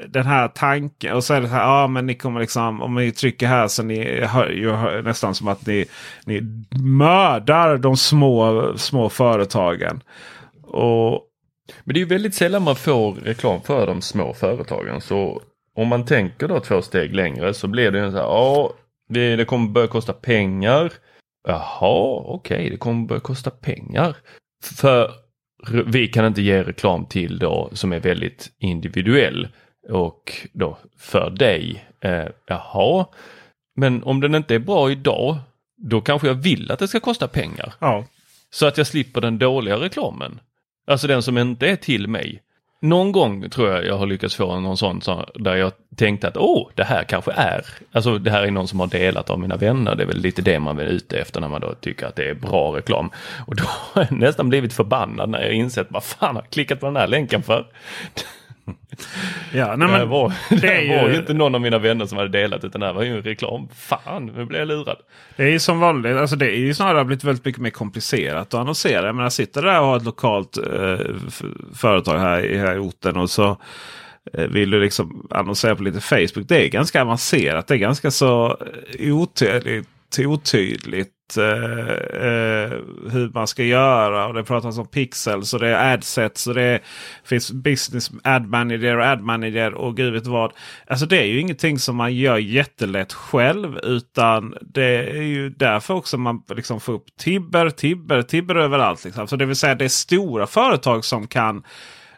den 0.08 0.26
här 0.26 0.48
tanken. 0.48 1.16
Och 1.16 1.24
så 1.24 1.34
är 1.34 1.42
det 1.42 1.48
så 1.48 1.54
här. 1.54 1.64
Ja 1.64 1.88
men 1.88 2.06
ni 2.06 2.16
kommer 2.16 2.40
liksom. 2.40 2.82
Om 2.82 2.96
ni 2.96 3.12
trycker 3.12 3.48
här 3.48 3.68
så 3.68 3.84
ni 3.84 4.22
hör 4.26 4.50
ju 4.50 5.02
nästan 5.02 5.36
som 5.36 5.48
att 5.48 5.66
ni, 5.66 5.86
ni 6.26 6.42
mördar 6.84 7.78
de 7.78 7.98
små, 7.98 8.74
små 8.78 9.10
företagen. 9.10 10.04
Och, 10.64 11.22
men 11.84 11.94
det 11.94 11.98
är 11.98 12.02
ju 12.02 12.06
väldigt 12.06 12.36
sällan 12.36 12.64
man 12.64 12.76
får 12.76 13.14
reklam 13.14 13.62
för 13.62 13.88
de 13.88 14.02
små 14.02 14.34
företagen. 14.34 15.02
Så 15.02 15.42
om 15.76 15.88
man 15.88 16.06
tänker 16.06 16.48
då 16.48 16.60
två 16.60 16.82
steg 16.82 17.16
längre 17.16 17.54
så 17.54 17.68
blir 17.68 17.92
det 17.92 18.00
ju 18.00 18.12
så 18.12 18.18
här. 18.18 18.24
Ja 18.24 18.74
det, 19.10 19.36
det 19.36 19.46
kommer 19.46 19.70
börja 19.70 19.88
kosta 19.88 20.14
pengar. 20.14 20.94
Jaha 21.48 22.24
okej 22.26 22.58
okay, 22.58 22.70
det 22.70 22.78
kommer 22.78 23.08
börja 23.08 23.20
kosta 23.20 23.50
pengar. 23.50 24.16
För 24.64 25.12
vi 25.86 26.08
kan 26.08 26.26
inte 26.26 26.42
ge 26.42 26.64
reklam 26.64 27.06
till 27.06 27.40
då 27.40 27.70
som 27.74 27.94
är 27.94 28.00
väldigt 28.00 28.52
individuell 28.60 29.48
och 29.90 30.48
då 30.54 30.78
för 30.98 31.30
dig. 31.30 31.86
Eh, 32.02 32.26
jaha, 32.48 33.06
men 33.76 34.04
om 34.04 34.22
den 34.22 34.36
inte 34.36 34.56
är 34.56 34.60
bra 34.60 34.92
idag, 34.92 35.38
då 35.78 36.02
kanske 36.02 36.28
jag 36.28 36.36
vill 36.36 36.72
att 36.72 36.80
det 36.80 36.88
ska 36.88 37.00
kosta 37.00 37.28
pengar. 37.28 37.74
Ja. 37.80 38.06
Så 38.50 38.66
att 38.66 38.78
jag 38.78 38.88
slipper 38.88 39.22
den 39.22 39.38
dåliga 39.38 39.78
reklamen. 39.78 40.40
Alltså 40.88 41.08
den 41.08 41.24
som 41.24 41.38
inte 41.38 41.68
är 41.68 41.76
till 41.76 42.08
mig. 42.08 42.42
Någon 42.82 43.12
gång 43.12 43.50
tror 43.50 43.70
jag 43.70 43.86
jag 43.86 43.98
har 43.98 44.06
lyckats 44.06 44.36
få 44.36 44.60
någon 44.60 44.78
sån 44.78 45.02
där 45.36 45.56
jag 45.56 45.72
tänkte 45.96 46.28
att 46.28 46.38
åh, 46.38 46.70
det 46.76 46.84
här 46.84 47.04
kanske 47.04 47.32
är, 47.32 47.66
alltså 47.92 48.18
det 48.18 48.32
här 48.32 48.44
är 48.44 48.52
någon 48.52 48.68
som 48.68 48.80
har 48.80 48.88
delat 48.88 49.30
av 49.30 49.40
mina 49.40 49.58
vänner. 49.58 49.96
Det 49.96 50.04
är 50.04 50.08
väl 50.08 50.18
lite 50.18 50.42
det 50.42 50.60
man 50.60 50.80
är 50.80 50.86
ute 50.86 51.20
efter 51.20 51.42
när 51.42 51.48
man 51.48 51.62
då 51.62 51.74
tycker 51.74 52.06
att 52.06 52.16
det 52.16 52.30
är 52.30 52.34
bra 52.34 52.78
reklam. 52.78 53.12
Och 53.48 53.56
då 53.56 53.64
har 53.68 54.08
jag 54.10 54.20
nästan 54.20 54.50
blivit 54.50 54.74
förbannad 54.74 55.30
när 55.30 55.42
jag 55.42 55.54
insett 55.54 55.88
vad 55.90 56.04
fan 56.04 56.36
har 56.36 56.44
jag 56.44 56.50
klickat 56.50 56.80
på 56.80 56.86
den 56.86 56.96
här 56.96 57.08
länken 57.08 57.44
för? 57.44 57.66
Ja, 59.54 59.76
nej, 59.76 59.88
men 59.88 60.00
det 60.00 60.06
var, 60.06 60.34
det 60.50 60.82
ju... 60.84 60.96
var 60.98 61.10
ju 61.10 61.16
inte 61.16 61.34
någon 61.34 61.56
av 61.56 61.62
mina 61.62 61.78
vänner 61.78 62.06
som 62.06 62.18
hade 62.18 62.30
delat 62.30 62.64
utan 62.64 62.82
det 62.82 62.88
här 62.88 62.94
var 62.94 63.04
ju 63.04 63.18
en 63.18 63.22
reklam. 63.22 63.68
Fan, 63.76 64.26
nu 64.26 64.46
blev 64.46 64.60
jag 64.60 64.68
lurad. 64.68 64.98
Det 65.36 65.44
är 65.44 65.50
ju 65.50 65.60
som 65.60 65.80
vanligt, 65.80 66.18
alltså 66.18 66.36
det 66.36 66.46
är 66.46 66.60
ju 66.60 66.74
snarare 66.74 67.06
blivit 67.06 67.24
väldigt 67.24 67.46
mycket 67.46 67.62
mer 67.62 67.70
komplicerat 67.70 68.54
att 68.54 68.60
annonsera. 68.60 69.06
Jag 69.06 69.16
menar, 69.16 69.30
sitter 69.30 69.62
där 69.62 69.80
och 69.80 69.86
har 69.86 69.98
ett 69.98 70.06
lokalt 70.06 70.58
eh, 70.58 71.06
företag 71.76 72.20
här, 72.20 72.46
i, 72.46 72.58
här 72.58 72.76
i 72.76 72.80
orten 72.80 73.18
och 73.18 73.30
så 73.30 73.58
eh, 74.34 74.48
vill 74.48 74.70
du 74.70 74.82
liksom 74.82 75.28
annonsera 75.30 75.76
på 75.76 75.84
lite 75.84 76.02
Facebook. 76.02 76.48
Det 76.48 76.66
är 76.66 76.70
ganska 76.70 77.02
avancerat. 77.02 77.68
Det 77.68 77.74
är 77.74 77.78
ganska 77.78 78.12
så 78.12 78.58
eh, 79.00 79.16
otydligt, 79.16 79.88
otydligt 80.20 81.17
Eh, 81.38 81.44
eh, 81.44 82.72
hur 83.12 83.34
man 83.34 83.48
ska 83.48 83.64
göra. 83.64 84.28
Och 84.28 84.34
Det 84.34 84.44
pratas 84.44 84.78
om 84.78 84.88
pixels 84.88 85.54
och 85.54 85.60
det 85.60 85.68
är 85.68 85.94
adsets 85.94 86.48
och 86.48 86.54
det 86.54 86.80
finns 87.24 87.52
business 87.52 88.12
ad 88.24 88.48
manager 88.48 88.98
och 88.98 89.06
ad 89.06 89.22
manager 89.22 89.74
och 89.74 89.98
gud 89.98 90.14
vet 90.14 90.28
vad. 90.28 90.52
Alltså 90.88 91.06
det 91.06 91.20
är 91.20 91.26
ju 91.26 91.40
ingenting 91.40 91.80
som 91.80 91.96
man 91.96 92.16
gör 92.16 92.38
jättelätt 92.38 93.14
själv. 93.14 93.78
Utan 93.78 94.56
det 94.62 95.10
är 95.18 95.22
ju 95.22 95.50
därför 95.50 95.94
också 95.94 96.18
man 96.18 96.44
liksom 96.50 96.80
får 96.80 96.94
upp 96.94 97.18
Tibber, 97.18 97.70
Tibber, 97.70 98.22
Tibber 98.22 98.56
överallt. 98.56 99.06
Liksom. 99.06 99.28
Så 99.28 99.36
det 99.36 99.46
vill 99.46 99.56
säga 99.56 99.76
det 99.76 99.86
är 99.86 99.90
stora 99.90 100.48
företag 100.48 101.06
som 101.06 101.28
kan 101.28 101.64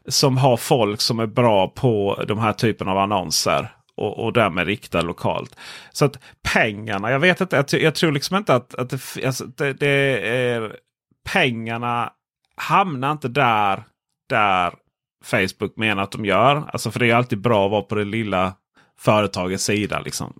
som 0.08 0.38
har 0.38 0.58
folk 0.58 1.02
som 1.02 1.20
är 1.20 1.28
bra 1.28 1.68
på 1.68 2.24
de 2.28 2.40
här 2.40 2.54
typen 2.54 2.88
av 2.88 2.98
annonser 2.98 3.70
och, 4.00 4.26
och 4.26 4.34
därmed 4.34 4.68
rikta 4.68 5.02
lokalt. 5.02 5.56
Så 5.92 6.06
att 6.06 6.20
pengarna, 6.54 7.12
jag 7.12 7.20
vet 7.20 7.42
inte, 7.42 7.56
jag, 7.56 7.82
jag 7.82 7.96
tror 7.96 8.12
liksom 8.12 8.38
inte 8.38 8.56
att, 8.56 8.76
att 8.76 8.90
det, 8.90 9.26
alltså, 9.26 9.46
det, 9.46 9.74
det, 9.74 10.30
är 10.30 10.76
pengarna 11.34 12.14
hamnar 12.56 13.12
inte 13.12 13.28
där, 13.28 13.84
där 14.30 14.74
Facebook 15.24 15.76
menar 15.76 16.04
att 16.04 16.12
de 16.12 16.26
gör. 16.26 16.64
Alltså 16.74 16.92
för 16.92 17.00
det 17.00 17.10
är 17.10 17.16
alltid 17.16 17.42
bra 17.42 17.66
att 17.66 17.72
vara 17.72 17.82
på 17.82 17.96
det 17.96 18.06
lilla 18.06 18.54
företagets 19.00 19.64
sida. 19.64 20.00
Liksom. 20.00 20.34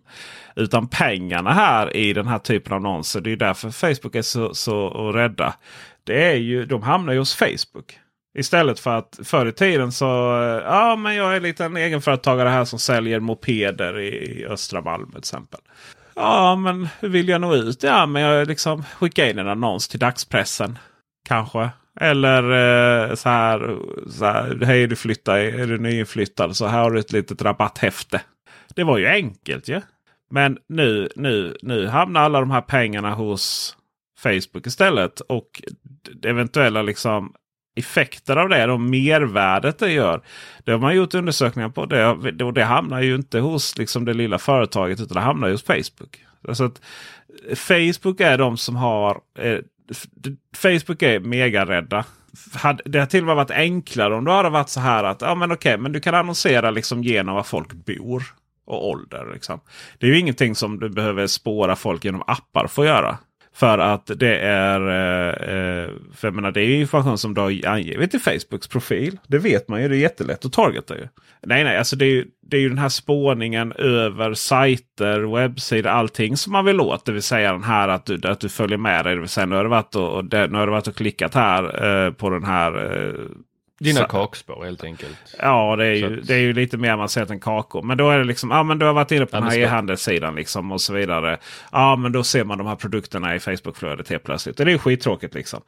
Utan 0.56 0.88
pengarna 0.88 1.54
här 1.54 1.96
i 1.96 2.14
den 2.14 2.28
här 2.28 2.40
typen 2.40 2.74
av 2.74 2.78
annonser. 2.78 3.22
Det 3.22 3.32
är 3.32 3.38
därför 3.38 3.72
Facebook 3.72 4.16
är 4.16 4.22
så, 4.22 4.54
så 4.54 5.12
rädda. 5.12 5.54
Det 6.04 6.32
är 6.32 6.36
ju, 6.36 6.66
de 6.66 6.82
hamnar 6.82 7.14
ju 7.14 7.20
hos 7.20 7.36
Facebook. 7.36 8.00
Istället 8.38 8.80
för 8.80 8.98
att 8.98 9.20
förr 9.24 9.46
i 9.46 9.52
tiden 9.52 9.92
så, 9.92 10.42
eh, 10.42 10.64
ja 10.66 10.96
men 10.96 11.16
jag 11.16 11.32
är 11.32 11.38
en 11.38 11.44
liten 11.44 11.78
egenföretagare 11.78 12.50
här 12.50 12.66
som 12.66 12.80
säljer 12.80 13.20
mopeder 13.20 14.00
i 14.00 14.46
östra 14.50 14.82
Malmö 14.82 15.12
till 15.12 15.20
exempel. 15.20 15.60
Ja 16.16 16.56
men 16.56 16.90
hur 17.00 17.10
vill 17.10 17.30
jag 17.30 17.42
nå 17.42 17.56
ut? 17.56 17.84
Ja 17.84 18.06
men 18.06 18.22
jag 18.22 18.48
liksom 18.48 18.84
skickar 18.84 19.26
in 19.26 19.40
en 19.40 19.48
annons 19.48 19.88
till 19.88 20.00
dagspressen. 20.00 20.78
Kanske. 21.28 21.70
Eller 22.00 22.44
eh, 22.44 23.16
så, 23.16 23.30
här, 23.30 23.78
så 24.10 24.26
här. 24.26 24.60
Hej 24.66 24.88
du 24.88 24.96
flyttar, 24.96 25.38
är 25.38 25.68
du 25.68 25.78
nyinflyttad 25.78 26.56
så 26.56 26.68
här 26.68 26.84
har 26.84 26.92
du 26.92 27.00
ett 27.00 27.12
litet 27.12 27.42
rabatthäfte. 27.42 28.22
Det 28.76 28.84
var 28.84 28.98
ju 28.98 29.08
enkelt 29.08 29.68
ju. 29.68 29.74
Ja? 29.74 29.82
Men 30.32 30.58
nu, 30.70 31.10
nu, 31.16 31.58
nu 31.62 31.88
hamnar 31.88 32.22
alla 32.22 32.40
de 32.40 32.52
här 32.52 32.62
pengarna 32.62 33.14
hos 33.14 33.78
Facebook 34.20 34.68
istället. 34.68 35.20
Och 35.20 35.62
eventuella 36.24 36.82
liksom 36.82 37.34
effekter 37.80 38.36
av 38.36 38.50
det, 38.50 38.72
och 38.72 38.80
mervärdet 38.80 39.80
det 39.80 39.92
gör. 39.92 40.22
Det 40.64 40.72
har 40.72 40.80
man 40.80 40.96
gjort 40.96 41.14
undersökningar 41.14 41.70
på. 41.70 41.86
Det, 41.86 42.44
och 42.44 42.54
det 42.54 42.64
hamnar 42.64 43.02
ju 43.02 43.16
inte 43.16 43.40
hos 43.40 43.78
liksom 43.78 44.06
det 44.06 44.14
lilla 44.14 44.40
företaget 44.40 45.02
utan 45.02 45.16
det 45.16 45.22
hamnar 45.22 45.50
hos 45.50 45.64
Facebook. 45.64 46.24
Alltså 46.48 46.64
att 46.64 46.82
Facebook 47.56 48.20
är 48.20 48.38
de 48.38 48.58
som 48.58 48.76
har 48.76 49.22
eh, 49.38 49.58
Facebook 50.56 51.02
är 51.02 51.20
megarädda. 51.20 52.06
Det 52.86 53.00
har 53.00 53.06
till 53.06 53.20
och 53.20 53.28
med 53.28 53.36
varit 53.36 53.52
enklare 53.52 54.16
om 54.16 54.26
det 54.26 54.32
hade 54.32 54.50
varit 54.50 54.70
så 54.70 54.80
här 54.80 55.04
att 55.04 55.22
ja, 55.22 55.36
men 55.36 55.52
okej, 55.52 55.78
men 55.78 55.92
du 55.92 56.00
kan 56.00 56.16
annonsera 56.16 56.72
liksom 56.72 57.04
genom 57.04 57.36
var 57.36 57.44
folk 57.44 57.74
bor 57.74 58.24
och 58.66 58.90
ålder. 58.90 59.32
Liksom. 59.34 59.60
Det 59.98 60.08
är 60.08 60.12
ju 60.12 60.20
ingenting 60.20 60.56
som 60.56 60.80
du 60.80 60.90
behöver 60.90 61.28
spåra 61.28 61.76
folk 61.76 62.06
genom 62.06 62.24
appar 62.28 62.68
för 62.68 62.82
att 62.82 62.88
göra. 62.88 63.18
För 63.60 63.78
att 63.78 64.12
det 64.16 64.38
är, 64.38 64.80
eh, 64.80 65.30
eh, 65.30 65.90
för 66.16 66.28
jag 66.28 66.36
menar, 66.36 66.52
det 66.52 66.62
är 66.62 66.80
information 66.80 67.18
som 67.18 67.34
du 67.34 67.42
har 67.42 67.68
angivit 67.68 68.14
i 68.14 68.20
Facebooks 68.20 68.68
profil. 68.68 69.18
Det 69.28 69.38
vet 69.38 69.68
man 69.68 69.82
ju. 69.82 69.88
Det 69.88 69.96
är 69.96 70.00
jättelätt 70.00 70.46
att 70.46 70.54
targeta 70.54 70.98
ju. 70.98 71.08
Nej, 71.42 71.64
nej, 71.64 71.78
alltså 71.78 71.96
det 71.96 72.06
är, 72.06 72.10
ju, 72.10 72.26
det 72.42 72.58
är 72.58 72.62
ju 72.62 72.70
den 72.70 72.78
här 72.78 72.90
spåningen 72.90 73.72
över 73.74 74.34
sajter, 74.34 75.36
webbsidor, 75.36 75.90
allting 75.90 76.38
som 76.38 76.54
man 76.54 76.66
vill 76.66 76.82
åt. 76.82 77.06
Det 77.06 77.12
vill 77.12 77.24
säga 77.24 77.52
den 77.52 77.64
här 77.64 77.88
att 77.88 78.06
du, 78.06 78.20
att 78.24 78.40
du 78.40 78.50
följer 78.50 78.78
med 78.78 79.06
dig. 79.06 79.16
Det 79.16 79.22
vill 79.22 79.30
säga 79.30 79.46
nu 79.46 79.56
har 79.56 79.64
du 79.64 79.70
varit 79.70 79.96
och, 79.96 80.10
och, 80.10 80.26
nu 80.26 80.58
har 80.58 80.66
du 80.66 80.72
varit 80.72 80.88
och 80.88 80.96
klickat 80.96 81.36
här 81.36 81.86
eh, 81.86 82.14
på 82.14 82.30
den 82.30 82.44
här 82.44 82.96
eh, 82.96 83.14
dina 83.80 84.04
kakspår 84.04 84.66
helt 84.66 84.84
enkelt. 84.84 85.18
Ja, 85.40 85.76
det 85.76 85.86
är, 85.86 85.94
ju, 85.94 86.20
att... 86.20 86.28
det 86.28 86.34
är 86.34 86.40
ju 86.40 86.54
lite 86.54 86.78
mer 86.78 86.92
avancerat 86.92 87.30
än 87.30 87.40
kakor. 87.40 87.82
Men 87.82 87.98
då 87.98 88.10
är 88.10 88.18
det 88.18 88.24
liksom, 88.24 88.52
ja 88.52 88.64
men 88.64 88.80
du 88.80 88.86
har 88.86 88.94
varit 88.94 89.12
inne 89.12 89.26
på 89.26 89.36
den 89.36 89.44
här 89.44 89.58
e-handelssidan 89.58 90.36
liksom 90.36 90.72
och 90.72 90.82
så 90.82 90.94
vidare. 90.94 91.38
Ja 91.72 91.96
men 91.96 92.12
då 92.12 92.24
ser 92.24 92.44
man 92.44 92.58
de 92.58 92.68
här 92.68 92.76
produkterna 92.76 93.36
i 93.36 93.40
Facebookflödet 93.40 94.10
helt 94.10 94.24
plötsligt. 94.24 94.58
Det 94.58 94.64
är 94.64 94.68
ju 94.68 94.78
skittråkigt 94.78 95.34
liksom. 95.34 95.62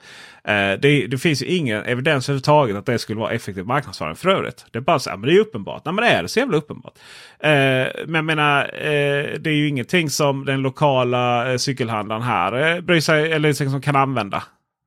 Eh, 0.44 0.54
det, 0.54 1.08
det, 1.08 1.18
finns 1.18 1.42
ju 1.42 1.46
ingen 1.46 1.84
evidens 1.84 2.30
överhuvudtaget 2.30 2.76
att 2.76 2.86
det 2.86 3.00
skulle 3.00 3.20
vara 3.20 3.32
effektiv 3.32 3.66
marknadsföring 3.66 4.16
för 4.16 4.30
övrigt. 4.30 4.66
Det 4.72 4.80
är 4.80 4.82
bara 4.82 5.00
så 5.00 5.10
här, 5.10 5.18
men 5.18 5.30
det 5.30 5.36
är 5.36 5.40
uppenbart. 5.40 5.86
Nej 5.86 5.94
men 5.94 6.06
det 6.06 6.12
är 6.12 6.22
det 6.22 6.30
så 6.30 6.40
jävla 6.40 6.58
uppenbart. 6.58 6.94
Eh, 7.40 7.50
men 7.50 8.16
jag 8.16 8.26
menar, 8.26 8.64
eh, 8.64 9.40
det 9.40 9.50
är 9.50 9.56
ju 9.56 9.68
ingenting 9.68 10.10
som 10.10 10.46
den 10.46 10.62
lokala 10.62 11.52
eh, 11.52 11.58
cykelhandlaren 11.58 12.22
här 12.22 12.76
eh, 12.76 12.82
bryr 12.82 13.00
sig 13.00 13.32
eller 13.32 13.50
liksom 13.50 13.82
kan 13.82 13.96
använda. 13.96 14.44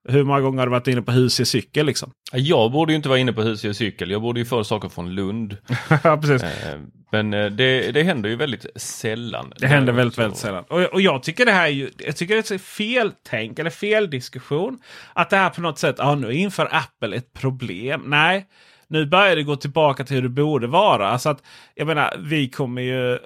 Hur 0.08 0.24
många 0.24 0.40
gånger 0.40 0.58
har 0.58 0.66
du 0.66 0.70
varit 0.70 0.88
inne 0.88 1.02
på 1.02 1.12
hus 1.12 1.40
i 1.40 1.44
cykel? 1.44 1.86
Liksom? 1.86 2.10
Jag 2.32 2.72
borde 2.72 2.92
ju 2.92 2.96
inte 2.96 3.08
vara 3.08 3.18
inne 3.18 3.32
på 3.32 3.42
hus 3.42 3.64
i 3.64 3.74
cykel. 3.74 4.10
Jag 4.10 4.22
borde 4.22 4.40
ju 4.40 4.46
få 4.46 4.64
saker 4.64 4.88
från 4.88 5.14
Lund. 5.14 5.56
ja, 6.04 6.16
precis. 6.16 6.42
Eh, 6.42 6.80
men 7.12 7.34
eh, 7.34 7.46
det, 7.46 7.92
det 7.92 8.02
händer 8.02 8.28
ju 8.28 8.36
väldigt 8.36 8.66
sällan. 8.76 9.52
Det 9.56 9.66
händer 9.66 9.92
väldigt, 9.92 10.18
väldigt 10.18 10.38
sällan. 10.38 10.64
Och, 10.68 10.80
och 10.80 11.00
jag 11.00 11.22
tycker 11.22 11.46
det 11.46 11.52
här 11.52 11.66
är 11.66 11.70
ju, 11.70 11.90
jag 11.98 12.16
tycker 12.16 12.34
det 12.34 12.50
är 12.50 12.58
fel 12.58 13.12
tänk 13.28 13.58
eller 13.58 13.70
fel 13.70 14.10
diskussion. 14.10 14.78
Att 15.12 15.30
det 15.30 15.36
här 15.36 15.50
på 15.50 15.60
något 15.60 15.78
sätt, 15.78 15.96
ja 15.98 16.14
nu 16.14 16.32
inför 16.32 16.68
Apple 16.70 17.16
ett 17.16 17.32
problem. 17.32 18.02
Nej, 18.06 18.46
nu 18.88 19.06
börjar 19.06 19.36
det 19.36 19.42
gå 19.42 19.56
tillbaka 19.56 20.04
till 20.04 20.16
hur 20.16 20.22
det 20.22 20.28
borde 20.28 20.66
vara. 20.66 21.08
Alltså 21.08 21.28
att, 21.28 21.42
jag 21.74 21.86
menar, 21.86 22.16
vi 22.18 22.48
kommer 22.48 22.82
ju 22.82 23.18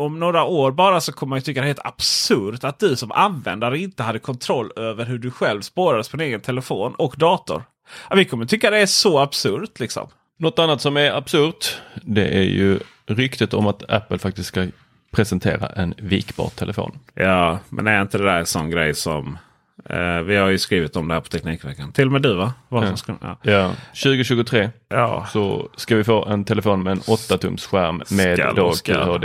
om 0.00 0.20
några 0.20 0.44
år 0.44 0.70
bara 0.70 1.00
så 1.00 1.12
kommer 1.12 1.28
man 1.28 1.38
ju 1.38 1.42
tycka 1.42 1.60
det 1.60 1.64
är 1.64 1.66
helt 1.66 1.86
absurt 1.86 2.64
att 2.64 2.78
du 2.78 2.96
som 2.96 3.12
användare 3.12 3.78
inte 3.78 4.02
hade 4.02 4.18
kontroll 4.18 4.72
över 4.76 5.04
hur 5.04 5.18
du 5.18 5.30
själv 5.30 5.60
spårades 5.60 6.08
på 6.08 6.16
din 6.16 6.26
egen 6.26 6.40
telefon 6.40 6.94
och 6.94 7.14
dator. 7.18 7.62
Ja, 8.10 8.16
vi 8.16 8.24
kommer 8.24 8.46
tycka 8.46 8.70
det 8.70 8.78
är 8.78 8.86
så 8.86 9.18
absurt 9.18 9.80
liksom. 9.80 10.08
Något 10.38 10.58
annat 10.58 10.80
som 10.80 10.96
är 10.96 11.10
absurt 11.10 11.80
det 11.94 12.28
är 12.28 12.42
ju 12.42 12.78
ryktet 13.06 13.54
om 13.54 13.66
att 13.66 13.90
Apple 13.90 14.18
faktiskt 14.18 14.48
ska 14.48 14.66
presentera 15.10 15.66
en 15.66 15.94
vikbar 15.98 16.48
telefon. 16.48 16.98
Ja, 17.14 17.58
men 17.68 17.86
är 17.86 18.02
inte 18.02 18.18
det 18.18 18.24
där 18.24 18.38
en 18.38 18.46
sån 18.46 18.70
grej 18.70 18.94
som 18.94 19.38
eh, 19.84 20.20
vi 20.20 20.36
har 20.36 20.48
ju 20.48 20.58
skrivit 20.58 20.96
om 20.96 21.08
det 21.08 21.14
här 21.14 21.20
på 21.20 21.28
Teknikveckan. 21.28 21.92
Till 21.92 22.06
och 22.06 22.12
med 22.12 22.22
du 22.22 22.34
va? 22.34 22.52
Ja. 22.68 22.96
Ska, 22.96 23.14
ja. 23.20 23.38
ja. 23.42 23.72
2023 23.88 24.70
ja. 24.88 25.26
så 25.32 25.68
ska 25.76 25.96
vi 25.96 26.04
få 26.04 26.26
en 26.26 26.44
telefon 26.44 26.82
med 26.82 26.92
en 26.92 27.00
8 27.06 27.38
tums 27.38 27.66
skärm 27.66 28.02
med 28.10 28.38
skall, 28.38 28.54
då 28.54 28.72
QHD 28.72 29.24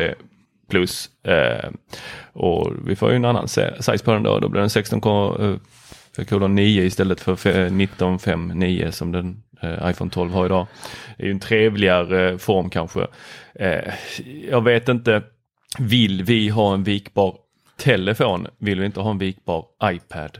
plus. 0.70 1.10
Eh, 1.24 1.70
och 2.34 2.74
vi 2.86 2.96
får 2.96 3.10
ju 3.10 3.16
en 3.16 3.26
annan 3.26 3.48
size 3.48 4.04
på 4.04 4.12
den 4.12 4.24
då. 4.24 4.40
Då 4.40 4.50
blir 4.50 4.62
den 4.62 4.70
16 4.70 5.00
eh, 6.18 6.26
kolon 6.26 6.56
9 6.56 6.84
istället 6.84 7.22
för 7.22 7.36
19,5,9 7.36 8.86
eh, 8.86 8.92
som 8.92 9.12
den 9.12 9.44
eh, 9.62 9.90
iPhone 9.90 10.12
12 10.12 10.32
har 10.32 10.46
idag. 10.46 10.68
Det 11.18 11.24
är 11.24 11.28
ju 11.28 11.32
en 11.32 11.40
trevligare 11.40 12.38
form 12.38 12.70
kanske. 12.70 13.08
Eh, 13.56 13.94
jag 14.50 14.64
vet 14.64 14.90
inte. 14.90 15.22
Vill 15.80 16.24
vi 16.24 16.50
ha 16.50 16.74
en 16.74 16.84
vikbar 16.84 17.36
telefon? 17.78 18.48
Vill 18.58 18.80
vi 18.80 18.86
inte 18.86 19.00
ha 19.00 19.12
en 19.12 19.18
vikbar 19.18 19.66
iPad? 19.84 20.40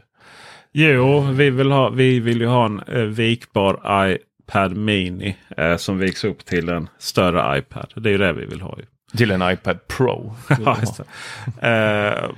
Jo, 0.72 1.22
vi 1.22 1.50
vill, 1.50 1.72
ha, 1.72 1.90
vi 1.90 2.20
vill 2.20 2.42
ju 2.42 2.48
ha 2.48 2.66
en 2.66 2.80
eh, 2.80 3.02
vikbar 3.02 3.82
iPad 4.10 4.78
Mini 4.78 5.36
eh, 5.58 5.78
som 5.78 6.00
viks 6.00 6.24
upp 6.24 6.46
till 6.46 6.70
en 6.70 6.90
större 6.98 7.58
iPad. 7.58 7.94
Det 7.96 8.10
är 8.10 8.12
ju 8.12 8.18
det 8.18 8.34
vi 8.34 8.46
vill 8.46 8.62
ha. 8.62 8.76
Ju. 8.78 8.86
Till 9.18 9.32
en 9.32 9.52
iPad 9.52 9.88
Pro. 9.88 10.36
ja, 10.60 10.78
uh, 11.64 12.32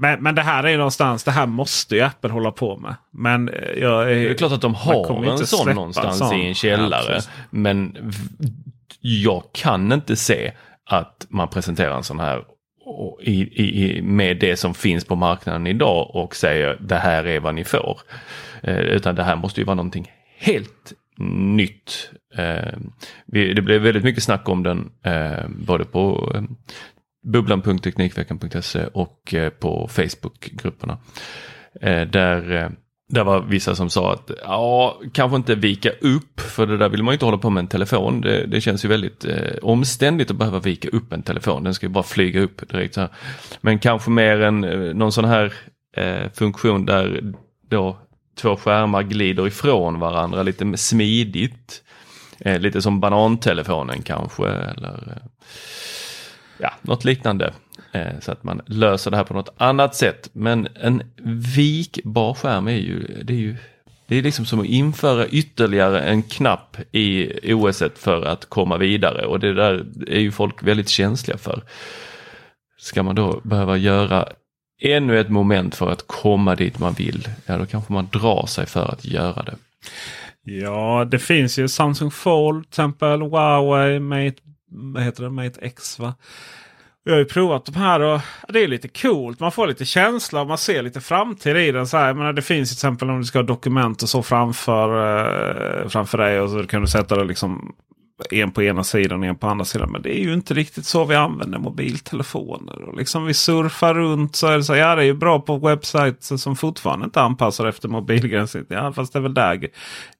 men, 0.00 0.22
men 0.22 0.34
det 0.34 0.42
här 0.42 0.66
är 0.66 0.76
någonstans, 0.76 1.24
det 1.24 1.30
här 1.30 1.46
måste 1.46 1.96
ju 1.96 2.02
Apple 2.02 2.30
hålla 2.30 2.50
på 2.50 2.76
med. 2.76 2.94
Men 3.10 3.48
eh, 3.48 3.72
jag 3.80 4.02
är, 4.02 4.14
det 4.14 4.30
är 4.30 4.34
klart 4.34 4.52
att 4.52 4.60
de 4.60 4.74
har 4.74 5.24
en 5.24 5.46
sån 5.46 5.74
någonstans 5.74 6.18
sån. 6.18 6.36
i 6.36 6.46
en 6.46 6.54
källare. 6.54 7.14
Ja, 7.14 7.20
men 7.50 7.96
jag 9.00 9.42
kan 9.52 9.92
inte 9.92 10.16
se 10.16 10.52
att 10.90 11.26
man 11.28 11.48
presenterar 11.48 11.96
en 11.96 12.04
sån 12.04 12.20
här 12.20 12.44
i, 13.20 13.62
i, 13.62 14.02
med 14.02 14.38
det 14.38 14.56
som 14.56 14.74
finns 14.74 15.04
på 15.04 15.16
marknaden 15.16 15.66
idag 15.66 16.10
och 16.14 16.36
säger 16.36 16.78
det 16.80 16.96
här 16.96 17.26
är 17.26 17.40
vad 17.40 17.54
ni 17.54 17.64
får. 17.64 18.00
Eh, 18.62 18.78
utan 18.78 19.14
det 19.14 19.22
här 19.22 19.36
måste 19.36 19.60
ju 19.60 19.64
vara 19.64 19.74
någonting 19.74 20.12
helt 20.38 20.92
nytt. 21.56 22.10
Eh, 22.36 22.78
det 23.26 23.64
blev 23.64 23.82
väldigt 23.82 24.04
mycket 24.04 24.22
snack 24.22 24.48
om 24.48 24.62
den 24.62 24.90
eh, 25.04 25.48
både 25.48 25.84
på 25.84 26.32
eh, 26.34 26.42
bubblan.teknikveckan.se 27.26 28.86
och 28.92 29.34
eh, 29.34 29.50
på 29.50 29.88
Facebookgrupperna. 29.88 30.98
Eh, 31.80 32.00
där, 32.00 32.52
eh, 32.56 32.70
där 33.08 33.24
var 33.24 33.40
vissa 33.40 33.74
som 33.74 33.90
sa 33.90 34.12
att 34.12 34.30
ja, 34.42 35.00
kanske 35.12 35.36
inte 35.36 35.54
vika 35.54 35.90
upp 35.90 36.40
för 36.40 36.66
det 36.66 36.78
där 36.78 36.88
vill 36.88 37.02
man 37.02 37.12
ju 37.12 37.14
inte 37.14 37.24
hålla 37.24 37.38
på 37.38 37.50
med 37.50 37.60
en 37.60 37.68
telefon. 37.68 38.20
Det, 38.20 38.46
det 38.46 38.60
känns 38.60 38.84
ju 38.84 38.88
väldigt 38.88 39.24
eh, 39.24 39.56
omständigt 39.62 40.30
att 40.30 40.36
behöva 40.36 40.58
vika 40.58 40.88
upp 40.88 41.12
en 41.12 41.22
telefon. 41.22 41.64
Den 41.64 41.74
ska 41.74 41.86
ju 41.86 41.92
bara 41.92 42.04
flyga 42.04 42.40
upp 42.40 42.68
direkt. 42.68 42.94
Så 42.94 43.00
här. 43.00 43.10
Men 43.60 43.78
kanske 43.78 44.10
mer 44.10 44.40
än 44.40 44.60
någon 44.98 45.12
sån 45.12 45.24
här 45.24 45.52
eh, 45.96 46.30
funktion 46.32 46.86
där 46.86 47.32
då 47.70 47.98
två 48.38 48.56
skärmar 48.56 49.02
glider 49.02 49.46
ifrån 49.46 50.00
varandra 50.00 50.42
lite 50.42 50.76
smidigt. 50.76 51.82
Eh, 52.40 52.60
lite 52.60 52.82
som 52.82 53.00
banantelefonen 53.00 54.02
kanske 54.02 54.48
eller 54.48 55.12
eh, 55.16 55.48
ja, 56.58 56.72
något 56.82 57.04
liknande. 57.04 57.52
Eh, 57.92 58.20
så 58.20 58.32
att 58.32 58.44
man 58.44 58.60
löser 58.66 59.10
det 59.10 59.16
här 59.16 59.24
på 59.24 59.34
något 59.34 59.54
annat 59.56 59.94
sätt. 59.94 60.30
Men 60.32 60.68
en 60.74 61.02
vikbar 61.56 62.34
skärm 62.34 62.68
är 62.68 62.72
ju, 62.72 63.22
det 63.22 63.32
är 63.32 63.38
ju 63.38 63.56
det 64.06 64.16
är 64.16 64.22
liksom 64.22 64.46
som 64.46 64.60
att 64.60 64.66
införa 64.66 65.26
ytterligare 65.26 66.00
en 66.00 66.22
knapp 66.22 66.76
i 66.92 67.30
OS 67.54 67.82
för 67.96 68.22
att 68.22 68.48
komma 68.48 68.76
vidare 68.76 69.26
och 69.26 69.40
det 69.40 69.54
där 69.54 69.86
är 70.06 70.20
ju 70.20 70.32
folk 70.32 70.62
väldigt 70.62 70.88
känsliga 70.88 71.38
för. 71.38 71.62
Ska 72.78 73.02
man 73.02 73.14
då 73.14 73.40
behöva 73.44 73.76
göra 73.76 74.28
ännu 74.80 75.20
ett 75.20 75.30
moment 75.30 75.74
för 75.74 75.90
att 75.90 76.06
komma 76.06 76.54
dit 76.54 76.78
man 76.78 76.92
vill, 76.92 77.28
ja 77.46 77.56
då 77.56 77.66
kanske 77.66 77.92
man 77.92 78.08
drar 78.12 78.46
sig 78.46 78.66
för 78.66 78.92
att 78.92 79.04
göra 79.04 79.42
det. 79.42 79.56
Ja, 80.42 81.04
det 81.10 81.18
finns 81.18 81.58
ju 81.58 81.68
Samsung 81.68 82.10
Fold 82.10 82.64
till 82.64 82.70
exempel, 82.70 83.22
Huawei 83.22 84.00
Mate, 84.00 84.36
vad 84.70 85.02
heter 85.02 85.22
det? 85.22 85.30
Mate 85.30 85.60
X 85.60 85.98
va? 85.98 86.14
Jag 87.04 87.12
har 87.12 87.18
ju 87.18 87.24
provat 87.24 87.64
de 87.64 87.74
här 87.74 88.00
och 88.00 88.20
det 88.48 88.64
är 88.64 88.68
lite 88.68 88.88
coolt. 88.88 89.40
Man 89.40 89.52
får 89.52 89.66
lite 89.66 89.84
känsla 89.84 90.40
och 90.40 90.46
man 90.46 90.58
ser 90.58 90.82
lite 90.82 91.00
framtid 91.00 91.56
i 91.56 91.72
den. 91.72 91.86
Så 91.86 91.96
här, 91.96 92.14
menar, 92.14 92.32
det 92.32 92.42
finns 92.42 92.68
till 92.68 92.76
exempel 92.76 93.10
om 93.10 93.18
du 93.18 93.24
ska 93.24 93.38
ha 93.38 93.46
dokument 93.46 94.02
och 94.02 94.08
så 94.08 94.22
framför, 94.22 94.88
eh, 95.82 95.88
framför 95.88 96.18
dig 96.18 96.40
och 96.40 96.50
så 96.50 96.66
kan 96.66 96.80
du 96.80 96.86
sätta 96.86 97.16
det 97.16 97.24
liksom 97.24 97.74
en 98.30 98.50
på 98.50 98.62
ena 98.62 98.84
sidan 98.84 99.20
och 99.20 99.26
en 99.26 99.36
på 99.36 99.46
andra 99.46 99.64
sidan. 99.64 99.92
Men 99.92 100.02
det 100.02 100.18
är 100.18 100.24
ju 100.24 100.34
inte 100.34 100.54
riktigt 100.54 100.86
så 100.86 101.04
vi 101.04 101.14
använder 101.14 101.58
mobiltelefoner. 101.58 102.82
Och 102.82 102.96
liksom 102.96 103.24
vi 103.24 103.34
surfar 103.34 103.94
runt 103.94 104.36
så 104.36 104.46
är 104.46 104.56
det 104.56 104.64
så 104.64 104.76
ja 104.76 104.94
det 104.94 105.02
är 105.02 105.06
ju 105.06 105.14
bra 105.14 105.40
på 105.40 105.56
webbsajter 105.56 106.36
som 106.36 106.56
fortfarande 106.56 107.04
inte 107.04 107.20
anpassar 107.20 107.66
efter 107.66 107.88
mobilgränssnitt. 107.88 108.66
Ja, 108.68 108.92
fast 108.92 109.12
det 109.12 109.18
är 109.18 109.20
väl 109.20 109.34
där 109.34 109.68